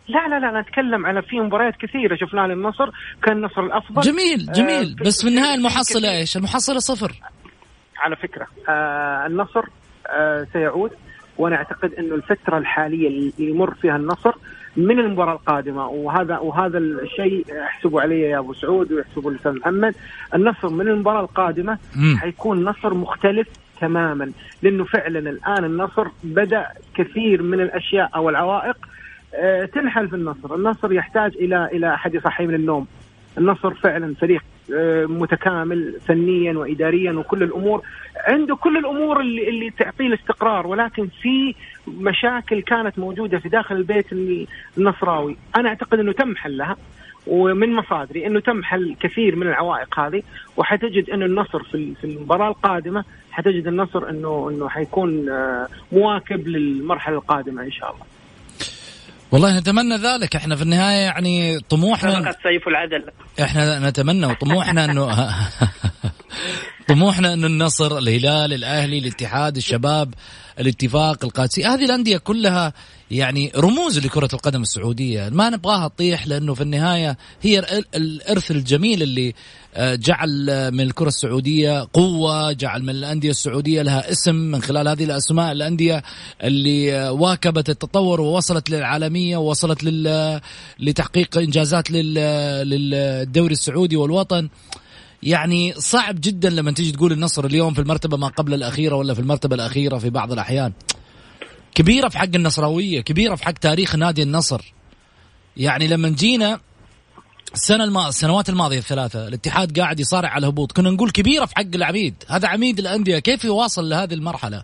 لا 0.08 0.28
لا 0.28 0.38
لا 0.40 0.60
نتكلم 0.60 1.06
على 1.06 1.22
في 1.22 1.40
مباريات 1.40 1.74
كثيرة 1.76 2.16
شفناها 2.16 2.46
للنصر 2.46 2.90
كان 3.22 3.36
النصر 3.36 3.62
الأفضل. 3.62 4.02
جميل 4.02 4.52
جميل. 4.52 4.96
آه 5.00 5.04
بس 5.04 5.22
في 5.22 5.28
النهايه 5.28 5.54
المحصلة 5.54 6.10
إيش؟ 6.18 6.36
المحصلة 6.36 6.78
صفر. 6.78 7.12
على 7.98 8.16
فكرة 8.16 8.46
آه 8.68 9.26
النصر 9.26 9.64
آه 10.06 10.46
سيعود. 10.52 10.90
وأنا 11.38 11.56
أعتقد 11.56 11.92
إنه 11.94 12.14
الفترة 12.14 12.58
الحالية 12.58 13.08
اللي 13.08 13.32
يمر 13.38 13.74
فيها 13.74 13.96
النصر 13.96 14.34
من 14.76 14.98
المباراة 14.98 15.32
القادمة 15.32 15.86
وهذا 15.86 16.38
وهذا 16.38 16.78
الشيء 16.78 17.44
احسبوا 17.64 18.00
علي 18.00 18.20
يا 18.20 18.38
أبو 18.38 18.54
سعود 18.54 18.92
ويحسبوا 18.92 19.30
الاستاذ 19.30 19.52
محمد. 19.52 19.94
النصر 20.34 20.68
من 20.68 20.88
المباراة 20.88 21.20
القادمة 21.20 21.78
م. 21.96 22.16
حيكون 22.16 22.64
نصر 22.64 22.94
مختلف 22.94 23.48
تماما 23.80 24.32
لأنه 24.62 24.84
فعلا 24.84 25.18
الآن 25.18 25.64
النصر 25.64 26.08
بدأ 26.24 26.66
كثير 26.94 27.42
من 27.42 27.60
الأشياء 27.60 28.10
أو 28.14 28.28
العوائق 28.28 28.76
آه، 28.76 28.93
تنحل 29.64 30.08
في 30.08 30.16
النصر. 30.16 30.54
النصر 30.54 30.92
يحتاج 30.92 31.36
إلى 31.36 31.68
إلى 31.72 31.94
أحد 31.94 32.14
يصحي 32.14 32.46
من 32.46 32.54
النوم. 32.54 32.86
النصر 33.38 33.74
فعلا 33.74 34.14
فريق 34.14 34.42
آه، 34.74 35.04
متكامل 35.04 36.00
فنيا 36.06 36.52
واداريا 36.52 37.12
وكل 37.12 37.42
الأمور. 37.42 37.82
عنده 38.28 38.56
كل 38.56 38.76
الأمور 38.76 39.20
اللي, 39.20 39.48
اللي 39.48 39.70
تعطيه 39.70 40.06
الاستقرار 40.06 40.66
ولكن 40.66 41.08
في 41.22 41.54
مشاكل 41.88 42.62
كانت 42.62 42.98
موجودة 42.98 43.38
في 43.38 43.48
داخل 43.48 43.76
البيت 43.76 44.06
النصراوي. 44.78 45.36
أنا 45.56 45.68
أعتقد 45.68 45.98
إنه 45.98 46.12
تم 46.12 46.36
حلها 46.36 46.76
ومن 47.26 47.72
مصادري 47.72 48.26
إنه 48.26 48.40
تم 48.40 48.62
حل 48.62 48.96
كثير 49.00 49.36
من 49.36 49.46
العوائق 49.46 50.00
هذه 50.00 50.22
وحتجد 50.56 51.10
إنه 51.10 51.26
النصر 51.26 51.62
في 51.62 51.94
في 51.94 52.04
المباراة 52.04 52.48
القادمة 52.48 53.04
حتجد 53.30 53.66
النصر 53.66 54.10
انه 54.10 54.50
إنه 54.50 54.68
حيكون 54.68 55.28
آه، 55.28 55.68
مواكب 55.92 56.48
للمرحلة 56.48 57.16
القادمة 57.16 57.62
إن 57.62 57.70
شاء 57.70 57.92
الله. 57.92 58.13
والله 59.34 59.58
نتمنى 59.58 59.96
ذلك. 59.96 60.36
إحنا 60.36 60.56
في 60.56 60.62
النهاية 60.62 60.96
يعني 60.96 61.60
طموحنا 61.60 62.34
سيف 62.42 62.68
العدل. 62.68 63.04
إحنا 63.40 63.88
نتمنى 63.88 64.26
وطموحنا 64.26 64.84
إنه 64.84 65.34
طموحنا 66.88 67.34
إنه 67.34 67.46
النصر 67.46 67.98
الهلال 67.98 68.52
الأهلي 68.52 68.98
الاتحاد 68.98 69.56
الشباب 69.56 70.14
الاتفاق 70.60 71.24
القادسي 71.24 71.64
هذه 71.64 71.84
الأندية 71.84 72.18
كلها 72.18 72.72
يعني 73.10 73.52
رموز 73.56 73.98
لكرة 73.98 74.28
القدم 74.32 74.62
السعودية. 74.62 75.28
ما 75.28 75.50
نبغاها 75.50 75.88
تطيح 75.88 76.26
لأنه 76.26 76.54
في 76.54 76.60
النهاية 76.60 77.16
هي 77.42 77.58
ال- 77.58 77.84
الإرث 77.94 78.50
الجميل 78.50 79.02
اللي 79.02 79.34
آه، 79.76 79.94
جعل 79.94 80.46
من 80.72 80.80
الكرة 80.80 81.08
السعودية 81.08 81.88
قوة 81.92 82.52
جعل 82.52 82.82
من 82.82 82.90
الأندية 82.90 83.30
السعودية 83.30 83.82
لها 83.82 84.10
اسم 84.10 84.34
من 84.34 84.62
خلال 84.62 84.88
هذه 84.88 85.04
الأسماء. 85.04 85.52
الأندية 85.52 86.02
اللي 86.42 86.94
آه، 86.94 87.12
واكبت 87.12 87.68
التطور 87.70 88.20
ووصلت 88.20 88.70
للعالمية 88.70 89.36
ووصلت 89.36 89.84
لل... 89.84 90.40
لتحقيق 90.80 91.38
إنجازات 91.38 91.90
لل... 91.90 92.14
للدوري 92.68 93.52
السعودي 93.52 93.96
والوطن. 93.96 94.48
يعني 95.22 95.72
صعب 95.78 96.20
جدا 96.20 96.50
لما 96.50 96.72
تيجي 96.72 96.92
تقول 96.92 97.12
النصر 97.12 97.44
اليوم 97.44 97.74
في 97.74 97.80
المرتبة 97.80 98.16
ما 98.16 98.26
قبل 98.28 98.54
الأخيرة 98.54 98.96
ولا 98.96 99.14
في 99.14 99.20
المرتبة 99.20 99.54
الأخيرة 99.54 99.98
في 99.98 100.10
بعض 100.10 100.32
الأحيان. 100.32 100.72
كبيرة 101.74 102.08
في 102.08 102.18
حق 102.18 102.28
النصراوية 102.34 103.00
كبيرة 103.00 103.34
في 103.34 103.44
حق 103.44 103.52
تاريخ 103.52 103.96
نادي 103.96 104.22
النصر 104.22 104.74
يعني 105.56 105.88
لما 105.88 106.08
جينا 106.08 106.60
السنة 107.54 107.84
الما... 107.84 108.08
السنوات 108.08 108.48
الماضية 108.48 108.78
الثلاثة 108.78 109.28
الاتحاد 109.28 109.78
قاعد 109.80 110.00
يصارع 110.00 110.28
على 110.28 110.38
الهبوط 110.38 110.72
كنا 110.72 110.90
نقول 110.90 111.10
كبيرة 111.10 111.44
في 111.44 111.54
حق 111.56 111.74
العبيد 111.74 112.14
هذا 112.28 112.48
عميد 112.48 112.78
الأندية 112.78 113.18
كيف 113.18 113.44
يواصل 113.44 113.88
لهذه 113.88 114.14
المرحلة 114.14 114.62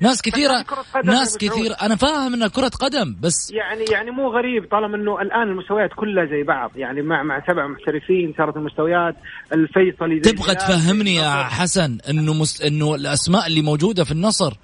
ناس 0.00 0.22
كثيرة 0.22 0.64
ناس. 1.04 1.36
كثيرة 1.38 1.74
أنا 1.82 1.96
فاهم 1.96 2.34
أنها 2.34 2.48
كرة 2.48 2.68
قدم 2.68 3.16
بس 3.20 3.50
يعني 3.50 3.84
يعني 3.92 4.10
مو 4.10 4.28
غريب 4.28 4.68
طالما 4.70 4.96
إنه 4.96 5.20
الآن 5.20 5.42
المستويات 5.42 5.90
كلها 5.96 6.24
زي 6.24 6.42
بعض 6.42 6.70
يعني 6.76 7.02
مع 7.02 7.22
مع 7.22 7.42
سبع 7.46 7.66
محترفين 7.66 8.34
صارت 8.38 8.56
المستويات 8.56 9.14
الفيصلي 9.52 10.22
زي 10.22 10.32
تبغى 10.32 10.54
تفهمني 10.54 11.14
يا. 11.14 11.42
حسن 11.44 11.98
إنه 12.10 12.34
مس... 12.34 12.62
إنه 12.62 12.94
الأسماء 12.94 13.46
اللي 13.46 13.62
موجودة 13.62 14.04
في 14.04 14.12
النصر 14.12 14.54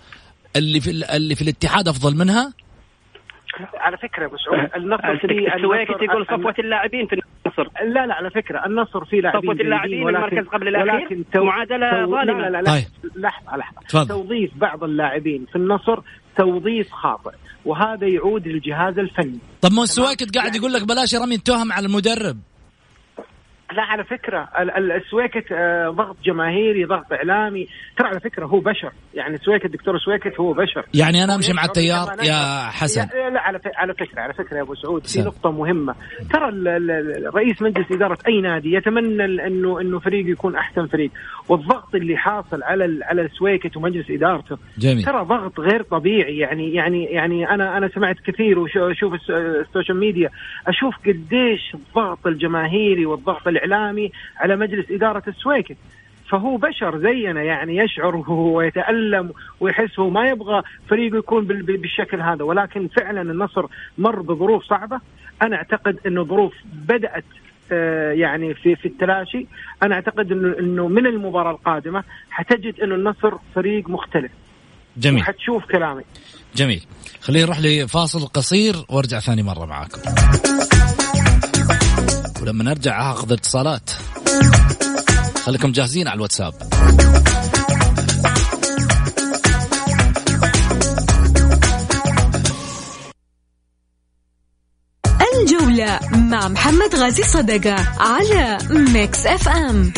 اللي 0.56 0.80
في 0.80 0.90
ال- 0.90 1.04
اللي 1.04 1.34
في 1.34 1.42
الاتحاد 1.42 1.88
أفضل 1.88 2.16
منها؟ 2.16 2.52
على 3.74 3.96
فكرة 3.96 4.22
يا 4.22 4.26
أبو 4.28 4.36
سعود 4.36 4.70
النصر 4.76 5.16
في 5.18 5.24
السويكت 5.56 5.90
النصر- 5.90 6.02
يقول 6.04 6.26
صفوة 6.26 6.54
اللاعبين 6.58 7.06
في 7.06 7.12
النصر. 7.46 7.70
لا 7.84 8.06
لا 8.06 8.14
على 8.14 8.30
فكرة 8.30 8.66
النصر 8.66 9.04
فيه 9.04 9.20
لاعبين 9.20 9.40
صفوة 9.42 9.54
اللاعبين 9.54 10.02
ولكن- 10.02 10.16
المركز 10.24 10.48
قبل 10.48 10.68
تو- 11.32 11.44
معادلة 11.44 11.90
تو- 12.04 12.10
ظالمة. 12.10 12.40
لا 12.40 12.50
لا 12.50 12.62
لا 12.62 12.70
طيب. 12.70 12.84
لحظة 13.16 13.56
لحظة. 13.56 14.04
توظيف 14.04 14.50
بعض 14.56 14.84
اللاعبين 14.84 15.46
في 15.52 15.56
النصر 15.56 16.00
توظيف 16.36 16.90
خاطئ 16.92 17.30
وهذا 17.64 18.06
يعود 18.06 18.48
للجهاز 18.48 18.98
الفني. 18.98 19.38
طب 19.62 19.72
ما 19.72 19.82
السويكت 19.82 20.36
قاعد 20.38 20.54
يقول 20.56 20.72
لك 20.72 20.82
بلاش 20.84 21.14
رمي 21.14 21.34
التهم 21.34 21.72
على 21.72 21.86
المدرب. 21.86 22.38
لا 23.72 23.82
على 23.82 24.04
فكرة 24.04 24.48
ال- 24.58 24.70
ال- 24.70 24.92
السويكت 24.92 25.52
آه، 25.52 25.88
ضغط 25.90 26.16
جماهيري 26.24 26.84
ضغط 26.84 27.12
إعلامي. 27.12 27.66
ترى 27.98 28.08
على 28.08 28.20
فكرة 28.20 28.46
هو 28.46 28.60
بشر. 28.60 28.92
يعني 29.14 29.38
سويكت 29.38 29.66
دكتور 29.66 29.98
سويكت 29.98 30.40
هو 30.40 30.52
بشر. 30.52 30.84
يعني 30.94 31.24
أنا 31.24 31.34
أمشي 31.34 31.52
مع 31.52 31.64
التيار 31.64 32.08
يا. 32.24 32.68
حسن. 32.70 33.00
لا, 33.14 33.30
لا 33.30 33.40
على 33.40 33.60
على 33.76 33.94
فكرة 33.94 34.20
على 34.20 34.32
فكرة 34.34 34.56
يا 34.56 34.62
أبو 34.62 34.74
سعود 34.74 35.06
في. 35.06 35.20
نقطة 35.22 35.50
مهمة. 35.50 35.94
ترى 36.32 36.50
رئيس 37.34 37.62
مجلس 37.62 37.92
إدارة 37.92 38.18
أي 38.28 38.40
نادي 38.40 38.72
يتمنى 38.72 39.24
إنه 39.46 39.80
إنه 39.80 39.98
فريق 39.98 40.26
يكون 40.28 40.56
أحسن 40.56 40.86
فريق. 40.86 41.10
والضغط 41.48 41.94
اللي 41.94 42.16
حاصل 42.16 42.62
على 42.62 42.98
على 43.04 43.22
السويكت 43.22 43.76
ومجلس 43.76 44.10
إدارته. 44.10 44.56
جميل. 44.78 45.04
ترى 45.04 45.22
ضغط 45.24 45.60
غير 45.60 45.82
طبيعي. 45.82 46.38
يعني 46.38 46.74
يعني 46.74 47.04
يعني 47.04 47.50
أنا 47.50 47.76
أنا 47.78 47.88
سمعت 47.88 48.16
كثير 48.26 48.58
واشوف 48.58 49.14
ال 49.30 49.39
social 49.39 49.96
media. 50.00 50.28
أشوف 50.66 50.94
قديش 51.06 51.74
الضغط 51.74 52.26
الجماهيري 52.26 53.06
والضغط 53.06 53.48
الاعلامي 53.64 54.12
على 54.36 54.56
مجلس 54.56 54.86
إدارة 54.90 55.22
السويكت 55.28 55.76
فهو 56.30 56.56
بشر 56.56 56.98
زينا 56.98 57.42
يعني 57.42 57.76
يشعر 57.76 58.30
ويتألم 58.30 59.32
ويحس 59.60 59.98
هو 59.98 60.10
ما 60.10 60.28
يبغى 60.28 60.62
فريقه 60.88 61.18
يكون 61.18 61.44
بال- 61.46 61.62
بال- 61.62 61.76
بالشكل 61.76 62.20
هذا. 62.20 62.44
ولكن 62.44 62.88
فعلا 62.88 63.22
النصر 63.22 63.66
مر 63.98 64.20
بظروف 64.22 64.64
صعبة. 64.64 65.00
أنا 65.42 65.56
أعتقد 65.56 65.98
أنه 66.06 66.24
ظروف 66.24 66.52
بدأت 66.72 67.24
آه، 67.72 68.12
يعني 68.12 68.54
في 68.54 68.76
في 68.76 68.88
التلاشي. 68.88 69.46
أنا 69.82 69.94
أعتقد 69.94 70.32
انه 70.32 70.58
إنه 70.58 70.88
من 70.88 71.06
المباراة 71.06 71.50
القادمة 71.50 72.04
حتجد 72.30 72.80
إنه 72.80 72.94
النصر 72.94 73.32
فريق 73.54 73.88
مختلف. 73.88 74.30
جميل. 74.96 75.20
وحتشوف 75.22 75.64
كلامي. 75.64 76.02
جميل. 76.56 76.82
خلينا 77.20 77.44
نروح 77.44 77.60
لفاصل 77.60 78.26
قصير 78.26 78.74
وأرجع 78.88 79.18
ثاني 79.18 79.42
مرة 79.42 79.64
معاكم. 79.66 80.00
ولما 82.42 82.64
نرجع 82.64 83.10
هاخذ 83.10 83.32
اتصالات. 83.32 83.90
خليكم 85.44 85.72
جاهزين 85.72 86.08
على 86.08 86.16
الواتساب. 86.16 86.54
الجولة 95.34 96.00
مع 96.12 96.48
محمد 96.48 96.94
غازي 96.94 97.22
صدقة 97.22 97.76
على 97.98 98.58
Mix 98.70 99.26
FM 99.26 99.92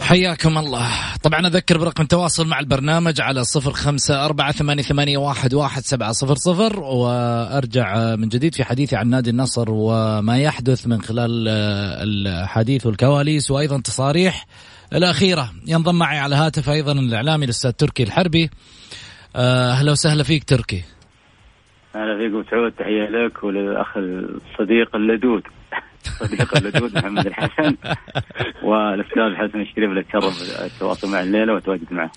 حياكم 0.00 0.58
الله. 0.58 1.11
طبعا 1.22 1.46
أذكر 1.46 1.78
برقم 1.78 2.02
التواصل 2.02 2.46
مع 2.48 2.60
البرنامج 2.60 3.20
على 3.20 3.44
صفر 3.44 3.72
خمسة 3.72 4.24
أربعة 4.24 4.52
ثمانية, 4.52 5.18
واحد, 5.18 5.80
سبعة 5.82 6.12
صفر 6.12 6.34
صفر 6.34 6.80
وأرجع 6.80 8.16
من 8.16 8.28
جديد 8.28 8.54
في 8.54 8.64
حديثي 8.64 8.96
عن 8.96 9.08
نادي 9.08 9.30
النصر 9.30 9.70
وما 9.70 10.38
يحدث 10.38 10.86
من 10.86 11.02
خلال 11.02 11.48
الحديث 11.48 12.86
والكواليس 12.86 13.50
وأيضا 13.50 13.80
تصاريح 13.80 14.46
الأخيرة. 14.92 15.50
ينضم 15.66 15.94
معي 15.94 16.18
على 16.18 16.34
هاتف 16.34 16.70
أيضا 16.70 16.92
الإعلامي 16.92 17.44
الأستاذ 17.44 17.70
تركي 17.70 18.02
الحربي. 18.02 18.50
آه، 19.36 19.72
أهلا 19.72 19.92
وسهلا 19.92 20.22
فيك 20.22 20.44
تركي. 20.44 20.82
أهلا 21.96 22.18
فيك 22.18 22.50
سعود 22.50 22.72
تحية 22.72 23.08
لك 23.08 23.44
وللأخ 23.44 23.96
الصديق 23.96 24.96
اللدود. 24.96 25.42
صديق 26.20 26.56
اللدود 26.56 26.94
محمد 26.98 27.26
الحسن 27.26 27.76
والأستاذ 28.62 29.34
حسن 29.36 29.60
الشريف 29.60 29.90
اللي 29.90 30.02
تشرف 30.02 30.42
التواصل 30.64 31.08
معه 31.10 31.20
الليلة 31.22 31.54
وتواجد 31.54 31.92
معه. 31.92 32.12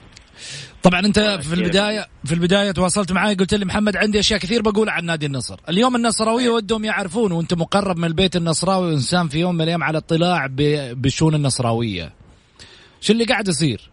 طبعا 0.84 1.00
أنت 1.00 1.19
في 1.19 1.54
البدايه 1.54 2.06
في 2.26 2.34
البداية 2.34 2.71
تواصلت 2.71 3.12
معي 3.12 3.36
قلت 3.36 3.54
لي 3.54 3.65
محمد 3.65 3.95
عندي 3.98 4.19
أشياء 4.19 4.39
كثير 4.39 4.62
بقول 4.62 4.89
عن 4.89 5.06
نادي 5.06 5.26
النصر، 5.26 5.60
اليوم 5.69 5.95
النصراويه 5.95 6.50
ودهم 6.50 6.86
يعرفون 6.86 7.32
وأنت 7.32 7.54
مقرب 7.54 7.98
من 7.98 8.06
البيت 8.06 8.36
النصراوي 8.36 8.88
وإنسان 8.88 9.28
في 9.28 9.39
يوم 9.39 9.56
من 9.56 9.62
الأيام 9.62 9.84
على 9.84 9.98
اطلاع 9.98 10.48
ب- 10.48 11.02
بالشؤون 11.02 11.36
النصراوية. 11.36 12.13
شو 13.02 13.13
اللي 13.13 13.26
قاعد 13.26 13.48
يصير؟ 13.48 13.89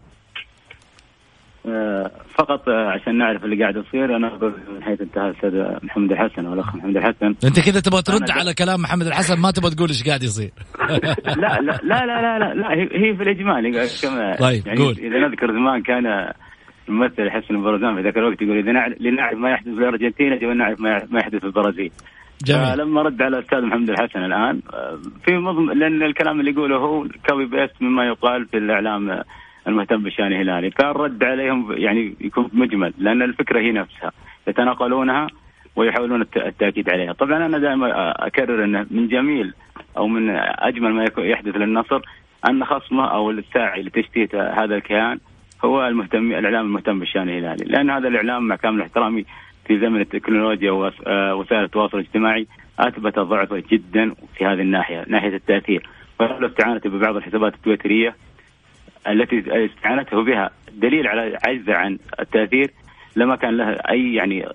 آه، 1.67 2.11
فقط 2.35 2.69
آه، 2.69 2.89
عشان 2.91 3.17
نعرف 3.17 3.43
اللي 3.45 3.61
قاعد 3.61 3.75
يصير 3.75 4.15
أنا 4.15 4.29
من 4.69 4.83
حيث 4.83 5.01
انتهى 5.01 5.29
الأستاذ 5.29 5.85
محمد 5.85 6.11
الحسن 6.11 6.45
والاخ 6.45 6.75
محمد 6.75 6.97
الحسن 6.97 7.25
أنت 7.25 7.59
كذا 7.59 7.79
تبغى 7.79 8.01
ترد 8.01 8.31
على 8.31 8.53
كلام 8.53 8.81
محمد 8.81 9.07
الحسن 9.07 9.39
ما 9.41 9.51
تبغى 9.51 9.71
تقول 9.75 9.89
إيش 9.89 10.03
قاعد 10.07 10.23
يصير. 10.23 10.51
لا 11.43 11.59
لا 11.61 11.79
لا 11.83 12.05
لا 12.05 12.21
لا 12.21 12.39
لا, 12.39 12.53
لا 12.53 12.67
هي 12.73 12.81
هي 12.81 13.15
في 13.15 13.23
الإجمال 13.23 13.87
كما 14.03 14.35
طيب، 14.35 14.67
يعني 14.67 14.79
قول. 14.79 14.95
إذا 14.97 15.19
نذكر 15.27 15.51
زمان 15.51 15.81
كان 15.81 16.31
الممثل 16.89 17.29
حسن 17.29 17.55
البرزان 17.55 17.95
في 17.95 18.01
ذاك 18.01 18.17
الوقت 18.17 18.41
يقول 18.41 18.57
إذا 18.57 18.71
نعرف 18.71 19.01
لنعرف 19.01 19.37
ما 19.37 19.49
يحدث 19.51 19.67
في 19.73 19.79
الارجنتين 19.79 20.33
يجب 20.33 20.49
ان 20.49 20.57
نعرف 20.57 20.79
ما 20.79 20.89
يح- 20.89 21.03
ما 21.11 21.19
يحدث 21.19 21.39
في 21.39 21.45
البرازيل. 21.45 21.91
جميل 22.45 22.77
لما 22.77 23.01
رد 23.01 23.21
على 23.21 23.37
الأستاذ 23.37 23.61
محمد 23.61 23.89
الحسن 23.89 24.19
الآن 24.19 24.61
آه، 24.73 24.99
في 25.25 25.37
مضم 25.37 25.71
لأن 25.71 26.03
الكلام 26.03 26.39
اللي 26.39 26.51
يقوله 26.51 26.75
هو 26.77 27.07
copy 27.29 27.45
paste 27.45 27.81
مما 27.81 28.05
يقال 28.05 28.45
في 28.45 28.57
الإعلام 28.57 29.09
آه، 29.09 29.23
المهتم 29.67 30.03
بالشان 30.03 30.27
الهلالي 30.27 30.71
فالرد 30.71 31.23
عليهم 31.23 31.71
يعني 31.71 32.15
يكون 32.21 32.49
مجمل 32.53 32.93
لأن 32.97 33.21
الفكرة 33.21 33.59
هي 33.59 33.71
نفسها. 33.71 34.11
يتناقلونها 34.47 35.27
ويحاولون 35.75 36.21
الت- 36.21 36.37
التأكيد 36.37 36.89
عليها. 36.89 37.13
طبعا 37.13 37.45
أنا 37.45 37.57
دائما 37.57 37.91
آه، 37.93 38.27
أكرر 38.27 38.63
انه 38.63 38.85
من 38.91 39.07
جميل 39.07 39.53
أو 39.97 40.07
من 40.07 40.29
أجمل 40.39 40.91
ما 40.93 41.05
يحدث 41.17 41.55
للنصر 41.55 42.01
أن 42.49 42.65
خصمه 42.65 43.07
أو 43.11 43.31
الساعي 43.31 43.81
لتشتيت 43.83 44.35
هذا 44.35 44.75
الكيان 44.75 45.19
هو 45.65 45.87
المهتم 45.87 46.31
الإعلام 46.31 46.65
المهتم 46.65 46.99
بالشان 46.99 47.29
الهلالي 47.29 47.65
لأن 47.65 47.89
هذا 47.89 48.07
الإعلام 48.07 48.47
مع 48.47 48.55
كامل 48.55 48.81
احترامي 48.81 49.25
في 49.67 49.79
زمن 49.79 50.01
التكنولوجيا 50.01 50.71
ووسائل 50.71 51.63
التواصل 51.63 51.97
الاجتماعي 51.99 52.47
أثبت 52.79 53.19
ضعفه 53.19 53.63
جدا 53.71 54.13
في 54.37 54.45
هذه 54.45 54.61
الناحية 54.61 55.05
ناحية 55.07 55.35
التأثير. 55.35 55.87
ولولا 56.19 56.47
استعانته 56.47 56.89
ببعض 56.89 57.15
الحسابات 57.15 57.53
التويترية 57.53 58.15
التي 59.07 59.65
استعانته 59.65 60.23
بها 60.23 60.49
دليل 60.71 61.07
على 61.07 61.37
عجزه 61.47 61.75
عن 61.75 61.99
التأثير 62.19 62.71
لما 63.15 63.35
كان 63.35 63.57
له 63.57 63.69
أي 63.69 64.13
يعني 64.13 64.45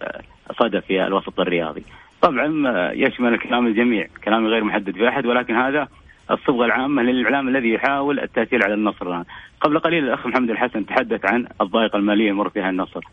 صدى 0.61 0.81
في 0.81 1.07
الوسط 1.07 1.41
الرياضي. 1.41 1.85
طبعا 2.21 2.69
آه، 2.69 2.93
يشمل 2.93 3.35
الكلام 3.35 3.67
الجميع، 3.67 4.07
كلامي 4.25 4.49
غير 4.49 4.65
محدد 4.65 4.91
في 4.91 5.09
أحد 5.09 5.27
ولكن 5.27 5.55
هذا 5.55 5.89
الصبغة 6.31 6.65
العامة 6.65 7.03
للإعلام 7.03 7.49
الذي 7.49 7.73
يحاول 7.73 8.21
التأثير 8.21 8.65
على 8.65 8.75
النصر 8.75 9.09
الآن. 9.09 9.25
قبل 9.61 9.79
قليل 9.79 10.05
الأخ 10.05 10.27
محمد 10.27 10.51
الحسن 10.51 10.87
تحدث 10.87 11.25
عن 11.25 11.47
الضائقة 11.61 11.97
المالية 11.97 12.29
يمر 12.29 12.49
فيها 12.49 12.71
النصر. 12.71 13.05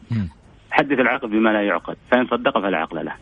حدث 0.72 1.00
العقل 1.00 1.28
بما 1.28 1.50
لا 1.50 1.62
يعقل، 1.62 1.96
فإن 2.12 2.28
صدق 2.28 2.60
فلا 2.60 2.78
عقل 2.78 3.06
له. 3.06 3.14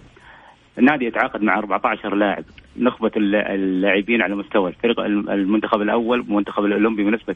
النادي 0.78 1.06
يتعاقد 1.06 1.44
مع 1.44 1.58
14 1.58 2.16
لاعب 2.16 2.44
نخبة 2.78 3.12
اللاعبين 3.18 4.22
على 4.22 4.36
مستوى 4.36 4.70
الفريق 4.70 5.00
المنتخب 5.00 5.82
الأول 5.82 6.20
والمنتخب 6.20 6.66
الأولمبي 6.66 7.04
بنسبة 7.04 7.36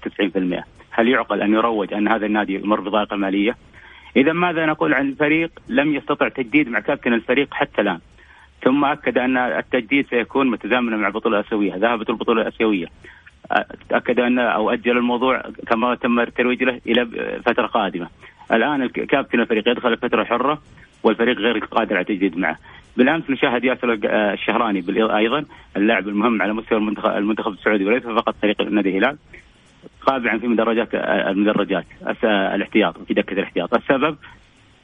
90% 0.60 0.63
هل 0.91 1.08
يعقل 1.08 1.41
أن 1.41 1.54
يروج 1.54 1.93
أن 1.93 2.08
هذا 2.08 2.26
النادي 2.26 2.56
يمر 2.56 2.80
بضائقة 2.80 3.15
مالية؟ 3.15 3.56
إذا 4.15 4.34
ماذا 4.34 4.65
نقول 4.65 4.93
عن 4.93 5.10
الفريق 5.10 5.52
لم 5.67 5.95
يستطع 5.95 6.28
تجديد 6.28 6.69
مع 6.69 6.80
كابتن 6.80 7.13
الفريق 7.13 7.54
حتى 7.54 7.82
الآن؟ 7.82 8.00
ثم 8.63 8.86
أكد 8.86 9.17
أن 9.17 9.38
التجديد 9.38 10.08
سيكون 10.10 10.52
متزامنا 10.52 10.97
مع 10.97 11.08
البطولة 11.08 11.39
الآسيوية 11.39 11.76
ذهبت 11.76 12.10
البطولة 12.10 12.41
الآسيوية. 12.41 12.88
تأكد 13.89 14.19
أن 14.19 14.39
أو 14.39 14.69
أجل 14.69 14.97
الموضوع 14.97 15.43
كما 15.67 15.95
تم 15.95 16.19
الترويج 16.19 16.63
له 16.63 16.82
إلى 16.88 17.06
فترة 17.45 17.67
قادمة. 17.67 18.08
الآن 18.52 18.88
كابتن 18.88 19.39
الفريق 19.39 19.69
يدخل 19.69 19.93
الفترة 19.93 20.21
الحرة 20.21 20.62
والفريق 21.04 21.38
غير 21.38 21.58
قادر 21.58 21.95
على 21.95 22.02
التجديد 22.02 22.38
معه. 22.38 22.58
بالأمس 22.97 23.29
نشاهد 23.29 23.63
ياسر 23.63 23.99
الشهراني 24.33 24.83
أيضا 25.17 25.45
اللاعب 25.77 26.07
المهم 26.07 26.41
على 26.41 26.53
مستوى 26.53 26.77
المنتخب 27.17 27.51
السعودي 27.51 27.86
وليس 27.86 28.03
فقط 28.03 28.36
فريق 28.41 28.62
النادي 28.62 28.89
الهلال. 28.89 29.17
قابعا 30.01 30.38
في 30.38 30.47
مدرجات 30.47 30.89
المدرجات. 30.95 31.86
الاحتياط 32.23 33.03
في 33.03 33.13
دكة 33.13 33.33
الاحتياط. 33.33 33.73
السبب؟ 33.73 34.17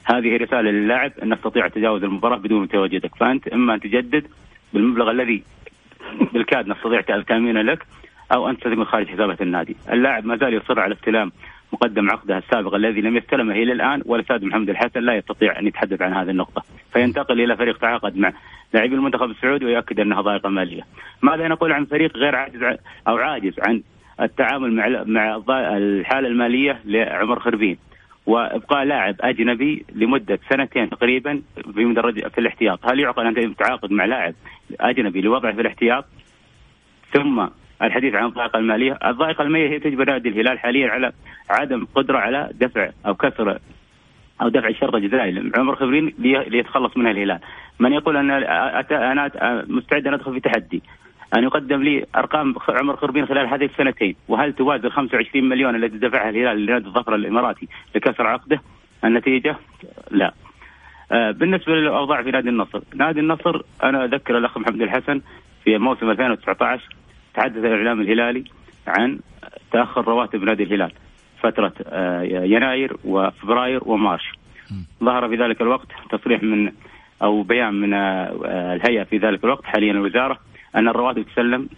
هذه 0.06 0.38
رسالة 0.38 0.72
للاعب 0.72 1.12
أن 1.24 1.38
تستطيع 1.38 1.68
تجاوز 1.68 2.04
المباراة 2.04 2.38
بدون 2.38 2.68
تواجدك. 2.68 3.16
فأنت 3.16 3.48
إما 3.48 3.74
أن 3.74 3.80
تجدد 3.80 4.28
بالمبلغ 4.74 5.12
الذي 5.12 5.44
بالكاد 6.34 6.68
نستطيع 6.68 7.02
تامينه 7.22 7.62
لك 7.62 7.86
أو 8.32 8.50
ان 8.50 8.58
تستثمر 8.58 8.86
خارج 8.86 9.08
حسابات 9.08 9.42
النادي. 9.42 9.76
اللاعب 9.92 10.26
ما 10.26 10.38
زال 10.38 10.54
يصر 10.54 10.80
على 10.80 10.94
استلام 10.94 11.32
مقدم 11.74 12.10
عقده 12.10 12.38
السابق 12.38 12.76
الذي 12.76 13.02
لم 13.02 13.18
يستلمه 13.18 13.54
إلى 13.54 13.72
الآن 13.72 14.02
والأستاذ 14.06 14.46
محمد 14.46 14.70
الحسن 14.70 15.00
لا 15.00 15.16
يستطيع 15.16 15.60
أن 15.60 15.68
يتحدث 15.68 16.02
عن 16.02 16.14
هذه 16.14 16.30
النقطة. 16.30 16.64
فينتقل 16.94 17.42
إلى 17.42 17.58
فريق 17.58 17.78
تعاقد 17.78 18.18
مع 18.18 18.34
لاعبي 18.74 18.96
المنتخب 18.96 19.30
السعودي 19.30 19.66
ويؤكد 19.66 20.00
انها 20.00 20.22
ضائقة 20.22 20.50
مالية. 20.50 20.82
ماذا 21.22 21.48
نقول 21.48 21.72
عن 21.72 21.86
فريق 21.86 22.18
غير 22.18 22.36
عاجز 22.36 22.78
أو 23.08 23.18
عاجز 23.18 23.54
عن 23.60 23.82
التعامل 24.22 24.74
مع 24.74 25.04
مع 25.06 25.78
الحالة 25.78 26.28
المالية 26.28 26.80
لعمر 26.86 27.40
خربين؟ 27.40 27.78
وإبقاء 28.26 28.84
لاعب 28.84 29.16
أجنبي 29.22 29.86
لمدة 29.96 30.40
سنتين 30.50 30.90
تقريبا 30.90 31.42
في 31.74 31.86
مدرج 31.86 32.28
في 32.28 32.38
الاحتياط، 32.38 32.80
هل 32.92 33.00
يعقل 33.00 33.28
أن 33.28 33.56
تتعاقد 33.56 33.92
مع 33.92 34.06
لاعب 34.06 34.34
أجنبي 34.80 35.22
لوضعه 35.22 35.54
في 35.54 35.62
الاحتياط؟ 35.62 36.06
ثم 37.14 37.48
الحديث 37.82 38.16
عن 38.16 38.26
الضائقة 38.26 38.60
المالية، 38.60 39.00
الضائقة 39.06 39.42
المالية 39.42 39.70
هي 39.70 39.80
تجبر 39.80 40.06
نادي 40.06 40.30
الهلال 40.30 40.60
حاليا 40.60 40.90
على 40.90 41.12
عدم 41.50 41.88
قدرة 41.96 42.18
على 42.18 42.50
دفع 42.54 42.90
أو 43.06 43.16
كسر 43.16 43.60
أو 44.42 44.50
دفع 44.50 44.68
الشرط 44.68 44.96
الجزائي 44.96 45.52
عمر 45.56 45.76
خبرين 45.76 46.14
ليتخلص 46.20 46.98
منها 46.98 47.12
الهلال. 47.12 47.40
من 47.80 47.94
يقول 47.94 48.18
أن 48.18 48.32
أنا 48.92 49.32
مستعد 49.68 50.08
أن 50.08 50.14
أدخل 50.14 50.34
في 50.34 50.40
تحدي 50.40 50.84
أن 51.36 51.44
يقدم 51.44 51.84
لي 51.84 52.06
أرقام 52.16 52.56
عمر 52.70 52.96
خربين 52.96 53.26
خلال 53.26 53.48
هذه 53.48 53.66
السنتين 53.66 54.16
وهل 54.28 54.54
توازن 54.54 54.90
25 54.90 55.50
مليون 55.50 55.76
الذي 55.76 55.98
دفعها 55.98 56.30
الهلال 56.30 56.66
لنادي 56.66 56.88
الظفر 56.88 57.16
الإماراتي 57.16 57.68
لكسر 57.96 58.28
عقده؟ 58.28 58.62
النتيجة 59.04 59.56
لا. 60.12 60.34
آه، 61.12 61.32
بالنسبة 61.32 61.74
للأوضاع 61.74 62.24
في 62.24 62.32
نادي 62.32 62.50
النصر، 62.50 62.82
نادي 62.96 63.20
النصر 63.20 63.62
أنا 63.84 64.06
أذكر 64.06 64.38
الأخ 64.38 64.58
محمد 64.58 64.82
الحسن 64.82 65.22
في 65.64 65.78
موسم 65.78 66.10
2019 66.10 66.84
تحدث 67.34 67.58
الإعلام 67.58 68.02
الهلالي 68.02 68.44
عن 68.88 69.20
تأخر 69.72 70.08
رواتب 70.08 70.44
نادي 70.44 70.64
الهلال 70.64 70.92
فترة 71.42 71.74
آه، 71.86 72.22
يناير 72.24 72.98
وفبراير 73.06 73.82
ومارش. 73.86 74.32
ظهر 75.04 75.30
في 75.30 75.36
ذلك 75.36 75.62
الوقت 75.62 75.88
تصريح 76.12 76.44
من 76.44 76.72
أو 77.22 77.44
بيان 77.44 77.74
من 77.74 77.94
آه، 77.94 78.76
الهيئة 78.76 79.04
في 79.04 79.18
ذلك 79.18 79.44
الوقت 79.44 79.66
حاليا 79.66 79.92
الوزارة 79.92 80.40
أن 80.76 80.88
الرواتب 80.88 81.26
تسلم 81.36 81.70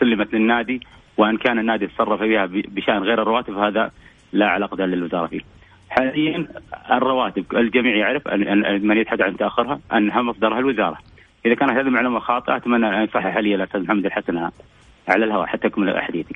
سلمت 0.00 0.34
للنادي 0.34 0.80
وإن 1.16 1.36
كان 1.36 1.58
النادي 1.58 1.86
تصرف 1.86 2.20
فيها 2.20 2.46
بشأن 2.46 3.02
غير 3.02 3.22
الرواتب 3.22 3.58
هذا 3.58 3.90
لا 4.32 4.46
علاقة 4.48 4.84
للوزارة 4.84 5.26
فيه. 5.26 5.40
حاليا 5.88 6.46
الرواتب 6.90 7.44
الجميع 7.56 7.96
يعرف 7.96 8.28
أن 8.28 8.86
من 8.86 8.96
يتحدث 8.96 9.20
عن 9.20 9.36
تأخرها 9.36 9.80
أنها 9.92 10.22
مصدرها 10.22 10.58
الوزارة. 10.58 10.98
إذا 11.46 11.54
كانت 11.54 11.72
هذه 11.72 11.80
المعلومة 11.80 12.20
خاطئة 12.20 12.56
أتمنى 12.56 12.98
أن 12.98 13.04
يصحح 13.04 13.36
لي 13.36 13.54
الأستاذ 13.54 13.82
محمد 13.82 14.06
الحسن 14.06 14.50
على 15.08 15.24
الهواء 15.24 15.46
حتى 15.46 15.66
أكمل 15.66 16.02
حديثي. 16.02 16.34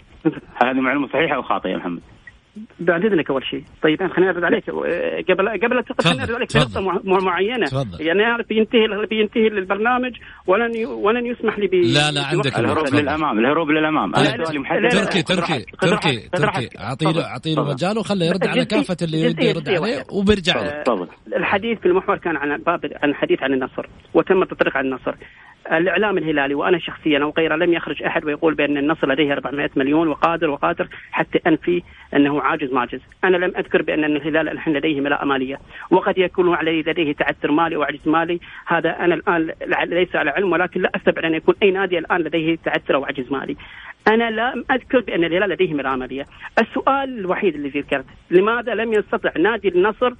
هذه 0.62 0.80
معلومة 0.80 1.08
صحيحة 1.08 1.36
أو 1.36 1.42
خاطئه 1.42 1.70
يا 1.70 1.76
محمد؟ 1.76 2.00
بعد 2.80 3.04
إذنك 3.04 3.30
أول 3.30 3.44
شيء. 3.44 3.64
طيب 3.82 4.12
خليني 4.12 4.30
ارد 4.30 4.44
عليك. 4.44 4.70
قبل 5.30 5.48
قبل 5.48 5.78
التقط 5.78 6.00
خليني 6.00 6.22
ارد 6.22 6.32
عليك 6.32 6.50
في 6.50 6.58
نقطة 6.58 6.80
معينة. 7.24 7.66
تفضل. 7.66 8.06
يعني 8.06 8.42
بينتهي 8.48 9.06
بينتهي 9.10 9.46
البرنامج 9.46 10.12
ولن 10.46 10.86
ولن 10.86 11.26
يسمح 11.26 11.58
لي 11.58 11.66
لا 11.66 12.10
لا 12.10 12.24
عندك 12.24 12.58
الهروب 12.58 12.94
للأمام. 12.94 13.38
الهروب 13.38 13.70
للأمام. 13.70 14.12
تركي 14.90 15.22
تركي 15.22 15.64
تركي 15.80 16.28
تركي. 16.32 16.68
اعطي 16.78 17.12
له 17.12 17.24
اعطي 17.24 17.54
له 17.54 17.64
مجال 17.64 17.98
وخله 17.98 18.26
يرد 18.26 18.46
على 18.46 18.64
كافة 18.64 18.96
اللي 19.02 19.20
يريد 19.20 19.42
يرد 19.42 19.68
عليه 19.68 20.04
وبيرجع 20.12 20.82
تفضل 20.82 21.08
الحديث 21.36 21.78
في 21.78 21.86
المحور 21.86 22.16
كان 22.16 22.36
عن 22.36 22.58
باب 22.58 22.80
عن 23.02 23.10
الحديث 23.10 23.42
عن 23.42 23.52
النصر 23.52 23.86
وتم 24.14 24.42
التطريق 24.42 24.76
عن 24.76 24.84
النصر. 24.84 25.14
الإعلام 25.72 26.18
الهلالي 26.18 26.54
وأنا 26.54 26.78
شخصيا 26.78 27.22
أو 27.22 27.32
غيره 27.38 27.56
لم 27.56 27.72
يخرج 27.72 28.02
أحد 28.02 28.24
ويقول 28.24 28.54
بأن 28.54 28.76
النصر 28.76 29.08
لديه 29.12 29.32
400 29.32 29.70
مليون 29.76 30.08
وقادر 30.08 30.50
وقادر 30.50 30.88
حتى 31.12 31.40
أنفي 31.46 31.82
أنه 32.14 32.40
عاجز 32.40 32.72
ماجز، 32.72 33.00
أنا 33.24 33.36
لم 33.36 33.52
أذكر 33.56 33.82
بأن 33.82 34.04
الهلال 34.04 34.48
الحين 34.48 34.74
لديه 34.74 35.00
ملاءة 35.00 35.24
مالية 35.24 35.58
وقد 35.90 36.18
يكون 36.18 36.54
عليه 36.54 36.82
لديه 36.82 37.12
تعثر 37.12 37.50
مالي 37.52 37.76
أو 37.76 37.82
عجز 37.82 38.08
مالي، 38.08 38.40
هذا 38.66 38.90
أنا 38.90 39.14
الآن 39.14 39.50
ليس 39.86 40.16
على 40.16 40.30
علم 40.30 40.52
ولكن 40.52 40.80
لا 40.80 40.90
أستبعد 40.96 41.24
أن 41.24 41.34
يكون 41.34 41.54
أي 41.62 41.70
نادي 41.70 41.98
الآن 41.98 42.20
لديه 42.20 42.56
تعثر 42.64 42.94
أو 42.94 43.04
عجز 43.04 43.32
مالي. 43.32 43.56
أنا 44.08 44.30
لم 44.30 44.64
أذكر 44.70 45.00
بأن 45.00 45.24
الهلال 45.24 45.50
لديه 45.50 45.74
ملاءة 45.74 45.96
مالية، 45.96 46.26
السؤال 46.58 47.18
الوحيد 47.18 47.54
اللي 47.54 47.68
ذكرت 47.68 48.04
لماذا 48.30 48.74
لم 48.74 48.92
يستطع 48.92 49.30
نادي 49.38 49.68
النصر 49.68 50.12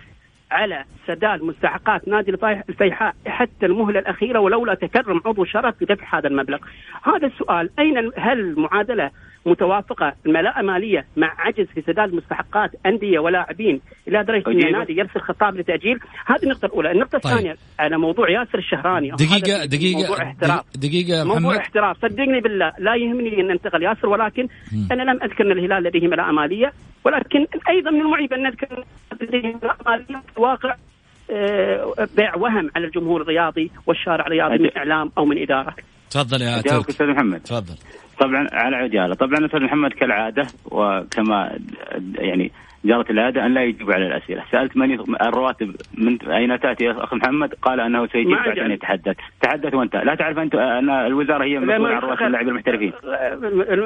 على 0.51 0.85
سداد 1.07 1.43
مستحقات 1.43 2.09
نادي 2.09 2.31
الفيحاء 2.69 3.15
حتى 3.27 3.67
المهلة 3.67 3.99
الأخيرة 3.99 4.39
ولولا 4.39 4.75
تكرم 4.75 5.21
عضو 5.27 5.45
شرف 5.45 5.75
بدفع 5.81 6.19
هذا 6.19 6.29
المبلغ. 6.29 6.59
هذا 7.03 7.27
السؤال 7.27 7.71
أين 7.79 8.11
هل 8.17 8.41
المعادلة 8.41 9.11
متوافقة. 9.47 10.13
الملاءة 10.27 10.63
مالية 10.63 11.07
مع 11.17 11.35
عجز 11.39 11.67
في 11.75 11.83
سداد 11.83 12.15
مستحقات 12.15 12.71
أندية 12.87 13.19
ولاعبين 13.19 13.81
إلى 14.09 14.25
درجة 14.25 14.47
أن 14.47 14.67
النادي 14.67 14.97
يرسل 14.97 15.21
خطاب 15.21 15.57
لتأجيل. 15.57 15.99
هذه 16.27 16.43
النقطة 16.43 16.67
الأولى. 16.67 16.91
النقطة 16.91 17.19
طيب. 17.19 17.33
الثانية 17.33 17.57
على 17.79 17.99
موضوع 17.99 18.31
ياسر 18.31 18.59
الشهراني. 18.59 19.11
دقيقة 19.11 19.65
دقيقة 19.65 20.01
موضوع 20.01 20.23
احتراف. 20.23 20.65
دقيقة 20.77 21.25
محمد. 21.25 21.43
موضوع 21.43 21.57
احتراف. 21.57 21.97
صدقني 22.03 22.41
بالله 22.41 22.73
لا 22.79 22.95
يهمني 22.95 23.41
أن 23.41 23.47
ننتقل 23.47 23.83
ياسر 23.83 24.09
ولكن 24.09 24.43
م. 24.45 24.93
أنا 24.93 25.03
لم 25.03 25.23
أذكر 25.23 25.45
أن 25.47 25.53
الهلال 25.53 25.83
لديه 25.83 26.09
ملاءة 26.09 26.33
مالية 26.33 26.73
ولكن 27.05 27.47
أيضا 27.69 27.91
من 27.91 28.01
المعيب 28.01 28.33
أن 28.33 28.43
نذكر 28.43 28.85
لديه 29.23 29.57
ملاءة 29.63 29.79
مالية 29.87 30.23
واقع 30.37 30.75
آه، 31.33 32.09
بيع 32.17 32.37
وهم 32.37 32.71
على 32.77 32.87
الجمهور 32.87 33.23
الرياضي 33.23 33.71
والشارع 33.87 34.27
الرياضي 34.27 34.59
من 34.59 34.77
إعلام 34.77 35.13
أو 35.19 35.25
من 35.25 35.43
إدارة. 35.43 35.75
تفضل 36.11 36.43
يا 36.43 36.61
أستاذ 36.61 37.07
محمد. 37.07 37.41
تفضل. 37.41 37.75
طبعا 38.21 38.47
على 38.53 38.77
عجالة، 38.77 39.15
طبعا 39.15 39.47
أستاذ 39.47 39.61
محمد 39.61 39.93
كالعادة 39.93 40.47
وكما 40.65 41.59
يعني 42.15 42.53
جرت 42.85 43.11
العادة 43.11 43.47
أن 43.47 43.55
لا 43.55 43.63
يجيب 43.63 43.91
على 43.91 44.07
الأسئلة، 44.07 44.45
سألت 44.53 44.77
من 44.77 44.93
الرواتب 45.23 45.75
من 45.99 46.31
أين 46.31 46.61
تأتي 46.61 46.85
يا 46.85 47.05
أخ 47.05 47.15
محمد؟ 47.15 47.55
قال 47.63 47.81
أنه 47.81 48.07
سيجيب 48.07 48.37
بعد 48.47 48.59
أن 48.59 48.71
يتحدث، 48.71 49.17
تحدث 49.43 49.75
وانت، 49.75 49.97
لا 49.97 50.15
تعرف 50.15 50.39
أنت 50.39 50.55
أن 50.55 50.91
الوزارة 50.91 51.45
هي 51.45 51.59
مسؤوله 51.59 51.95
عن 51.95 52.03
رواتب 52.03 52.23
اللاعبين 52.23 52.49
المحترفين. 52.49 52.93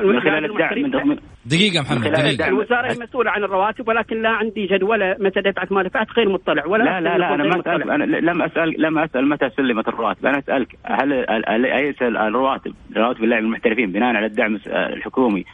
من 0.04 0.20
خلال 0.20 0.44
الدعم 0.44 1.08
من 1.08 1.16
دقيقة 1.46 1.80
محمد 1.80 2.12
دقيقة. 2.12 2.48
الوزارة 2.48 2.86
هي 2.86 2.98
مسؤولة 3.02 3.30
عن 3.30 3.44
الرواتب 3.44 3.88
ولكن 3.88 4.22
لا 4.22 4.28
عندي 4.28 4.66
جدولة 4.66 5.16
متى 5.20 5.40
دفعت 5.40 5.72
ما 5.72 5.82
دفعت 5.82 6.06
غير 6.16 6.28
مطلع 6.28 6.66
ولا 6.66 6.84
لا 6.84 7.00
لا 7.00 7.18
لا 7.18 7.34
أنا 7.34 7.44
ما 7.44 7.60
أسأل 7.60 7.90
أنا 7.90 8.04
لم 8.04 8.42
أسأل 8.42 8.74
لم 8.78 8.98
أسأل 8.98 9.28
متى 9.28 9.50
سلمت 9.50 9.88
الرواتب، 9.88 10.26
أنا 10.26 10.38
أسألك 10.38 10.76
هل 10.84 11.66
أي 11.66 11.94
الرواتب 12.02 12.74
رواتب 12.96 13.24
اللاعبين 13.24 13.46
المحترفين 13.46 13.92
بناء 13.92 14.16
على 14.16 14.26
الدعم 14.26 14.58
الحكومي 14.66 15.44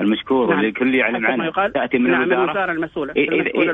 المشكور 0.00 0.46
نعم. 0.46 0.50
واللي 0.50 0.68
الكل 0.68 0.94
يعلم 0.94 1.26
عنه 1.26 1.68
تأتي 1.68 1.98
من 1.98 2.10
نعم 2.10 2.22
الوزارة, 2.22 2.44
الوزارة 2.44 2.72
المسؤولة. 2.72 3.12
اذا 3.16 3.72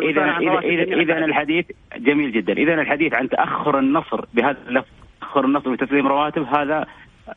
اذا 0.71 0.83
إذا 0.83 1.25
الحديث 1.25 1.67
جميل 1.97 2.33
جدا. 2.33 2.53
إذا 2.53 2.75
الحديث 2.75 3.15
عن 3.15 3.29
تأخر 3.29 3.79
النصر 3.79 4.25
بهذا 4.35 4.57
اللفظ 4.69 4.89
تأخر 5.21 5.45
النصر 5.45 5.71
بتسليم 5.71 6.07
رواتب 6.07 6.43
هذا 6.43 6.87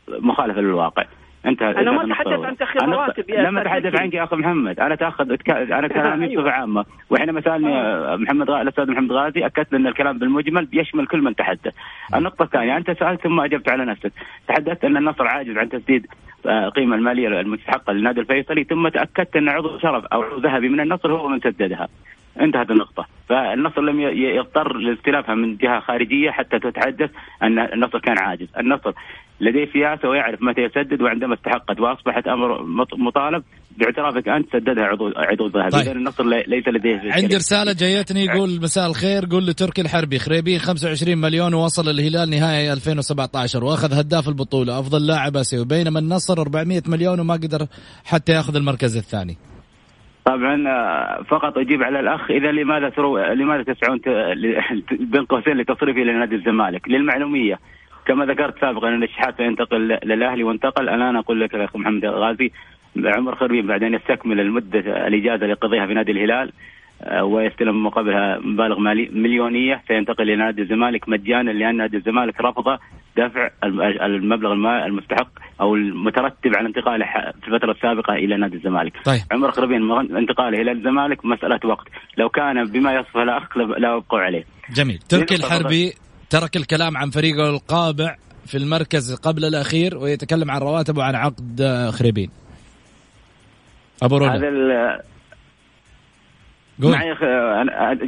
مخالف 0.09 0.57
للواقع. 0.57 1.03
أنت 1.45 1.62
أنا 1.62 1.91
ما 1.91 2.03
أتحدث 2.03 2.39
عن 2.39 2.58
تاخير 2.58 2.82
رواتب 2.86 3.29
يا 3.29 3.41
لم 3.41 3.58
أتحدث 3.58 4.01
عنك 4.01 4.13
يا 4.13 4.23
أخي 4.23 4.36
محمد. 4.36 4.79
أنا 4.79 4.95
تأخذ 4.95 5.36
أنا 5.49 5.88
كلامي 5.88 6.36
بصفة 6.36 6.51
عامة. 6.51 6.86
وحينما 7.09 7.41
سالني 7.41 7.76
آه. 7.76 8.15
محمد 8.15 8.49
غ... 8.49 8.61
الأستاذ 8.61 8.91
محمد 8.91 9.11
غازي 9.11 9.45
أكدت 9.45 9.74
ان 9.74 9.88
الكلام 9.88 10.17
بالمجمل 10.17 10.67
يشمل 10.74 11.07
كل 11.07 11.22
من 11.22 11.36
تحدث. 11.36 11.74
النقطة 12.15 12.43
الثانية 12.43 12.78
أنت 12.78 12.91
سألت 12.91 13.22
ثم 13.22 13.39
أجبت 13.39 13.70
على 13.70 13.86
نفسك. 13.86 14.11
تحدثت 14.47 14.86
أن 14.86 14.97
النصر 14.97 15.28
عاجز 15.28 15.57
عن 15.57 15.70
تسديد 15.70 16.07
القيمه 16.45 16.95
المالية 16.95 17.28
المستحقة 17.28 17.93
للنادي 17.93 18.20
الفيصلي 18.22 18.63
ثم 18.63 18.88
تأكدت 18.88 19.36
أن 19.36 19.49
عضو 19.49 19.80
شرف 19.80 20.05
أو 20.05 20.22
عضو 20.22 20.38
ذهبي 20.38 20.70
من 20.70 20.80
النصر 20.80 21.11
هو 21.11 21.28
من 21.28 21.39
سددها. 21.39 21.88
انتهت 22.41 22.72
النقطة. 22.72 23.05
فالنصر 23.30 23.82
لم 23.82 23.99
يضطر 23.99 24.78
لاستلافها 24.78 25.36
من 25.36 25.57
جهة 25.57 25.80
خارجية 25.80 26.32
حتى 26.32 26.59
تتحدث 26.59 27.11
أن 27.43 27.59
النصر 27.59 27.99
كان 27.99 28.17
عاجز. 28.17 28.47
النصر 28.59 28.93
لديه 29.43 29.65
سياسة 29.73 30.09
ويعرف 30.09 30.41
متى 30.41 30.61
يسدد 30.61 31.01
وعندما 31.01 31.33
استحقت 31.33 31.79
وأصبحت 31.79 32.27
أمر 32.27 32.63
مطالب. 32.97 33.43
باعترافك 33.77 34.29
أنت 34.29 34.53
سددها 34.53 34.83
عضو 34.83 35.11
عضو 35.15 35.47
ذهبي. 35.47 35.69
طيب. 35.69 35.97
النصر 35.97 36.23
ليس 36.23 36.67
لديه 36.67 37.01
عندي 37.11 37.35
رسالة 37.35 37.73
جايتني 37.73 38.25
يقول 38.25 38.49
مساء 38.61 38.87
الخير 38.87 39.25
قول 39.31 39.47
لتركي 39.47 39.81
الحربي 39.81 40.19
خريبين 40.19 40.59
25 40.59 41.17
مليون 41.17 41.53
ووصل 41.53 41.89
الهلال 41.89 42.29
نهائي 42.29 42.73
2017 42.73 43.63
وأخذ 43.63 43.93
هداف 43.93 44.27
البطولة 44.29 44.79
أفضل 44.79 45.07
لاعب 45.07 45.37
آسيوي 45.37 45.65
بينما 45.65 45.99
النصر 45.99 46.41
400 46.41 46.81
مليون 46.87 47.19
وما 47.19 47.33
قدر 47.33 47.67
حتى 48.05 48.31
يأخذ 48.31 48.55
المركز 48.55 48.97
الثاني. 48.97 49.37
طبعا 50.25 50.67
آه، 50.67 51.23
فقط 51.23 51.57
أجيب 51.57 51.83
على 51.83 51.99
الأخ 51.99 52.31
إذا 52.31 52.51
لماذا 52.51 52.89
ترو 52.89 53.17
لماذا 53.17 53.63
تسعون 53.63 53.99
بين 55.11 55.25
قوسين 55.25 55.53
لتصريفه 55.57 56.01
إلى 56.01 56.13
نادي 56.13 56.35
الزمالك؟ 56.35 56.89
للمعلومية. 56.89 57.59
كما 58.06 58.26
ذكرت 58.26 58.62
سابقا 58.62 58.89
أن 58.89 59.04
الشحات 59.04 59.38
سينتقل 59.38 59.99
للأهلي 60.04 60.43
وانتقل 60.43 60.89
الآن 60.89 61.16
أقول 61.16 61.41
لك 61.41 61.54
يا 61.54 61.66
أخي 61.66 61.80
محمد 61.80 62.06
الغازي 62.06 62.51
عمر 63.06 63.36
خربين 63.36 63.68
بعد 63.68 63.84
ان 63.84 63.93
يستكمل 63.93 64.39
المدة 64.39 64.80
الإجازة 65.08 65.36
اللي 65.36 65.49
يقضيها 65.49 65.86
في 65.86 65.93
نادي 65.93 66.12
الهلال 66.12 66.51
آه، 67.04 67.24
ويستلم 67.24 67.86
مقابلها 67.86 68.39
مبالغ 68.39 68.80
مالي 68.80 69.10
مليونية 69.14 69.84
سينتقل 69.88 70.24
إلى 70.24 70.36
نادي 70.36 70.62
الزمالك 70.62 71.10
مجانا 71.10 71.51
لأن 71.51 71.78
نادي 71.78 71.97
الزمالك 71.97 72.41
رفض 72.41 72.78
دفع 73.18 73.49
المبلغ 74.06 74.54
المستحق 74.86 75.30
أو 75.62 75.76
المترتب 75.76 76.56
على 76.56 76.68
انتقاله 76.68 77.06
في 77.41 77.47
الفترة 77.47 77.72
السابقة 77.72 78.14
إلى 78.14 78.38
نادي 78.38 78.56
الزمالك. 78.56 78.93
طيب. 79.06 79.22
عمر 79.32 79.51
خربين 79.51 79.91
انتقاله 80.18 80.62
إلى 80.62 80.72
الزمالك 80.72 81.26
مسألة 81.26 81.60
وقت، 81.66 81.88
لو 82.18 82.30
كان 82.30 82.64
بما 82.64 82.93
يصفه 82.95 83.24
الاخ 83.24 83.58
لا 83.58 83.95
يبقوا 83.95 84.20
عليه. 84.20 84.43
جميل، 84.76 84.97
تركي 84.97 85.36
الحربي 85.36 85.93
ترك 86.34 86.55
الكلام 86.55 86.97
عن 86.97 87.09
فريقه 87.09 87.49
القابع 87.49 88.15
في 88.45 88.57
المركز 88.57 89.13
قبل 89.13 89.45
الأخير 89.45 89.97
ويتكلم 89.97 90.51
عن 90.51 90.61
رواتب 90.61 90.97
وعن 90.97 91.15
عقد 91.15 91.61
خريبين. 91.93 92.29
أبو 94.03 94.17
رولا 94.17 94.36
هذا 94.36 95.03
قول. 96.81 96.91
معي 96.91 97.07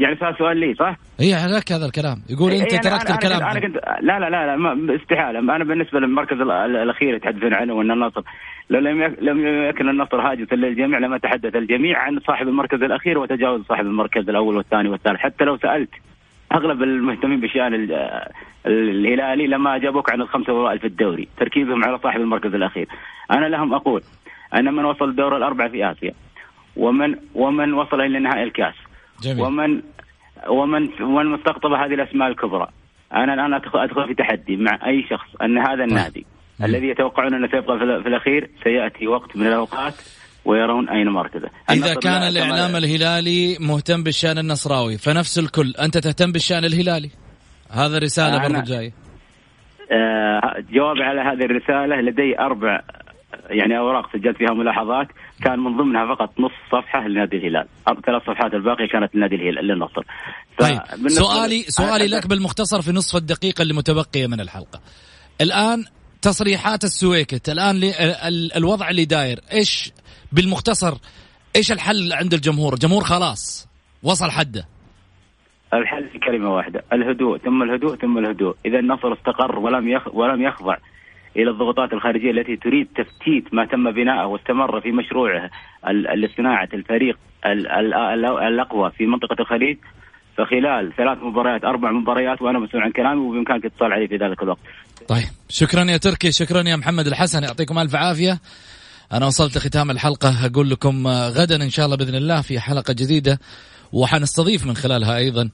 يعني 0.01 0.15
صار 0.19 0.36
سؤال 0.38 0.57
لي 0.57 0.73
صح؟ 0.73 0.97
هي 1.19 1.47
لك 1.47 1.71
هذا 1.71 1.86
الكلام 1.86 2.21
يقول 2.30 2.51
أنت 2.51 2.73
إيه 2.73 2.80
تركت 2.80 3.05
أنا 3.05 3.15
الكلام 3.15 3.43
أنا 3.43 3.59
كنت 3.59 3.76
لا 4.01 4.19
لا 4.19 4.30
لا, 4.30 4.57
لا 4.57 4.95
استحالة 4.95 5.39
أنا 5.39 5.63
بالنسبة 5.63 5.99
للمركز 5.99 6.41
الأخير 6.41 7.15
يتحدثون 7.15 7.53
عنه 7.53 7.73
وأن 7.73 7.91
النصر 7.91 8.21
لو 8.69 8.80
لم 8.80 9.15
لم 9.21 9.47
يكن 9.69 9.89
النصر 9.89 10.21
هاجسا 10.21 10.55
للجميع 10.55 10.99
لما 10.99 11.17
تحدث 11.17 11.55
الجميع 11.55 11.99
عن 11.99 12.19
صاحب 12.28 12.47
المركز 12.47 12.84
الأخير 12.84 13.17
وتجاوز 13.17 13.61
صاحب 13.65 13.86
المركز 13.86 14.30
الأول 14.30 14.57
والثاني 14.57 14.89
والثالث 14.89 15.19
حتى 15.19 15.43
لو 15.43 15.57
سألت 15.57 15.89
أغلب 16.56 16.84
المهتمين 16.84 17.39
بالشان 17.39 17.74
الهلالي 18.66 19.47
لما 19.47 19.76
أجابوك 19.76 20.12
عن 20.12 20.22
الخمسة 20.22 20.51
اوائل 20.51 20.80
في 20.80 20.88
الدوري 20.88 21.28
تركيزهم 21.38 21.84
على 21.84 21.99
صاحب 22.03 22.22
المركز 22.22 22.53
الأخير 22.53 22.88
أنا 23.32 23.45
لهم 23.45 23.74
أقول 23.74 24.01
أن 24.58 24.74
من 24.74 24.86
وصل 24.86 25.10
الدور 25.10 25.38
الأربعة 25.38 25.70
في 25.70 25.91
آسيا 25.91 26.14
ومن 26.78 27.16
ومن 27.36 27.74
وصل 27.74 28.01
إلى 28.01 28.20
نهائي 28.20 28.43
الكاس 28.43 28.74
جميل. 29.22 29.41
ومن 29.41 29.82
ومن 30.47 30.89
ومن 31.01 31.26
مستقطب 31.26 31.72
هذه 31.74 31.93
الأسماء 31.93 32.28
الكبرى 32.28 32.68
أنا 33.14 33.34
الآن 33.34 33.53
ادخل 33.53 33.80
أدخل 33.80 34.08
في 34.08 34.14
تحدي 34.14 34.58
مع 34.58 34.80
أي 34.88 35.06
شخص 35.10 35.36
أن 35.41 35.58
هذا. 35.58 35.84
النادي. 35.84 36.26
الذي 36.64 36.88
يتوقعون 36.88 37.34
أنه 37.34 37.47
سيبقى 37.47 37.78
في 37.78 38.08
الأخير 38.08 38.49
سيأتي 38.64 39.08
وقت 39.08 39.38
من 39.38 39.47
الأوقات 39.47 39.93
ويرون 40.46 40.89
أين 40.89 41.10
مركزه. 41.10 41.50
إذا 41.70 41.93
كان 41.93 42.24
الإعلام 42.24 42.76
الهلالي 42.76 43.58
مهتم 43.60 44.04
بالشأن 44.04 44.38
النصراوي 44.38 44.98
فنفس 44.98 45.39
الكل 45.39 45.74
أنت 45.82 45.98
تهتم 45.98 46.32
بالشأن 46.32 46.66
الهلالي. 46.66 47.10
هذا 47.72 47.98
رسالة 47.98 48.48
برضو 48.48 48.62
جاية. 48.62 48.93
آه 49.91 50.64
جواب 50.72 50.98
على 50.98 51.22
هذه 51.22 51.46
الرسالة 51.46 52.02
لدي 52.02 52.39
أربع 52.39 52.82
يعني 53.50 53.78
أوراق 53.78 54.14
سجلت 54.14 54.38
فيها 54.38 54.54
ملاحظات 54.54 55.08
كان 55.43 55.60
من 55.60 55.78
ضمنها 55.78 56.16
فقط 56.16 56.39
نص 56.39 56.52
صفحة 56.72 57.08
لنادي 57.08 57.38
الهلال 57.38 57.68
ثلاث 58.06 58.22
صفحات 58.22 58.54
الباقية 58.54 58.88
كانت 58.88 59.16
لنادي 59.16 59.36
الهلال 59.36 59.68
للنصر 59.68 60.04
طيب 60.58 60.80
سؤالي 61.08 61.62
سؤالي 61.62 62.08
لك 62.08 62.28
بالمختصر 62.28 62.82
في 62.82 62.91
نصف 62.91 63.16
الدقيقة 63.16 63.62
اللي 63.62 63.74
متبقية 63.74 64.28
من 64.28 64.39
الحلقة 64.39 64.80
الآن 65.41 65.86
تصريحات 66.26 66.84
السويكت. 66.84 67.49
الآن 67.49 67.82
الوضع 68.57 68.89
اللي 68.89 69.05
داير. 69.05 69.39
إيش 69.53 69.91
بالمختصر 70.32 70.97
إيش 71.55 71.71
الحل 71.71 72.13
عند 72.13 72.34
الجمهور؟ 72.34 72.73
الجمهور 72.73 73.03
خلاص 73.03 73.67
وصل 74.03 74.32
حده. 74.32 74.65
الحل 75.73 76.09
في 76.09 76.19
كلمة 76.19 76.53
واحدة 76.55 76.84
الهدوء. 76.93 77.38
ثم 77.38 77.63
الهدوء 77.63 77.95
ثم 77.95 78.17
الهدوء. 78.17 78.55
إذا 78.65 78.80
النصر 78.80 79.13
استقر 79.13 79.59
ولم 79.59 79.88
يخ 79.88 80.15
ولم 80.15 80.41
يخضع 80.41 80.78
إلى 81.38 81.49
الضغوطات 81.49 81.93
الخارجية 81.93 82.32
التي 82.32 82.55
تريد 82.55 82.88
تفتيت 82.95 83.53
ما 83.53 83.65
تم 83.65 83.91
بناءه 83.91 84.26
واستمر 84.26 84.82
في 84.82 84.91
مشروعه 84.91 85.49
لصناعه 86.15 86.69
الفريق 86.73 87.17
الأقوى 88.47 88.91
في 88.91 89.05
منطقة 89.05 89.36
الخليج. 89.39 89.78
فخلال 90.38 90.93
ثلاث 90.97 91.17
مباريات 91.17 91.63
أربع 91.63 91.91
مباريات 91.91 92.41
وأنا 92.41 92.59
مسؤول 92.59 92.83
عن 92.83 92.91
كلامي 92.91 93.19
وبإمكانك 93.19 93.65
الاتصال 93.65 93.93
علي 93.93 94.07
في 94.07 94.15
ذلك 94.15 94.43
الوقت. 94.43 94.59
طيب 95.07 95.27
شكرا 95.49 95.83
يا 95.83 95.97
تركي 95.97 96.31
شكرا 96.31 96.61
يا 96.61 96.75
محمد 96.75 97.07
الحسن 97.07 97.43
يعطيكم 97.43 97.79
ألف 97.79 97.95
عافية. 97.95 98.39
أنا 99.13 99.25
وصلت 99.25 99.57
لختام 99.57 99.91
الحلقة 99.91 100.45
أقول 100.45 100.69
لكم 100.69 101.07
غدا 101.07 101.63
إن 101.63 101.69
شاء 101.69 101.86
الله 101.86 101.97
بإذن 101.97 102.15
الله 102.15 102.41
في 102.41 102.59
حلقة 102.59 102.93
جديدة 102.93 103.39
وحنستضيف 103.93 104.65
من 104.65 104.75
خلالها 104.75 105.17
أيضا 105.17 105.49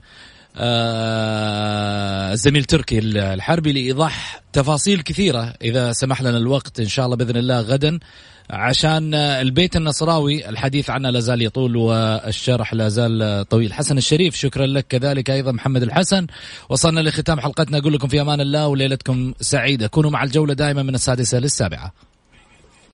الزميل 2.33 2.63
تركي 2.63 2.99
الحربي 2.99 3.73
لإيضاح 3.73 4.41
تفاصيل 4.53 5.01
كثيرة 5.01 5.53
إذا 5.61 5.91
سمح 5.91 6.21
لنا 6.21 6.37
الوقت 6.37 6.79
إن 6.79 6.87
شاء 6.87 7.05
الله 7.05 7.15
بإذن 7.15 7.37
الله 7.37 7.61
غدا 7.61 7.99
عشان 8.49 9.13
البيت 9.13 9.75
النصراوي 9.75 10.49
الحديث 10.49 10.89
عنه 10.89 11.09
لا 11.09 11.19
زال 11.19 11.41
يطول 11.41 11.75
والشرح 11.75 12.73
لا 12.73 12.89
زال 12.89 13.45
طويل. 13.49 13.73
حسن 13.73 13.97
الشريف 13.97 14.35
شكرا 14.35 14.65
لك. 14.65 14.87
كذلك 14.87 15.29
أيضا 15.29 15.51
محمد 15.51 15.83
الحسن. 15.83 16.27
وصلنا 16.69 16.99
لختام 16.99 17.39
حلقتنا 17.39 17.77
أقول 17.77 17.93
لكم 17.93 18.07
في 18.07 18.21
أمان 18.21 18.41
الله 18.41 18.67
وليلتكم 18.67 19.33
سعيدة. 19.41 19.87
كونوا 19.87 20.11
مع 20.11 20.23
الجولة 20.23 20.53
دائما 20.53 20.83
من 20.83 20.95
السادسة 20.95 21.39
للسابعة. 21.39 21.93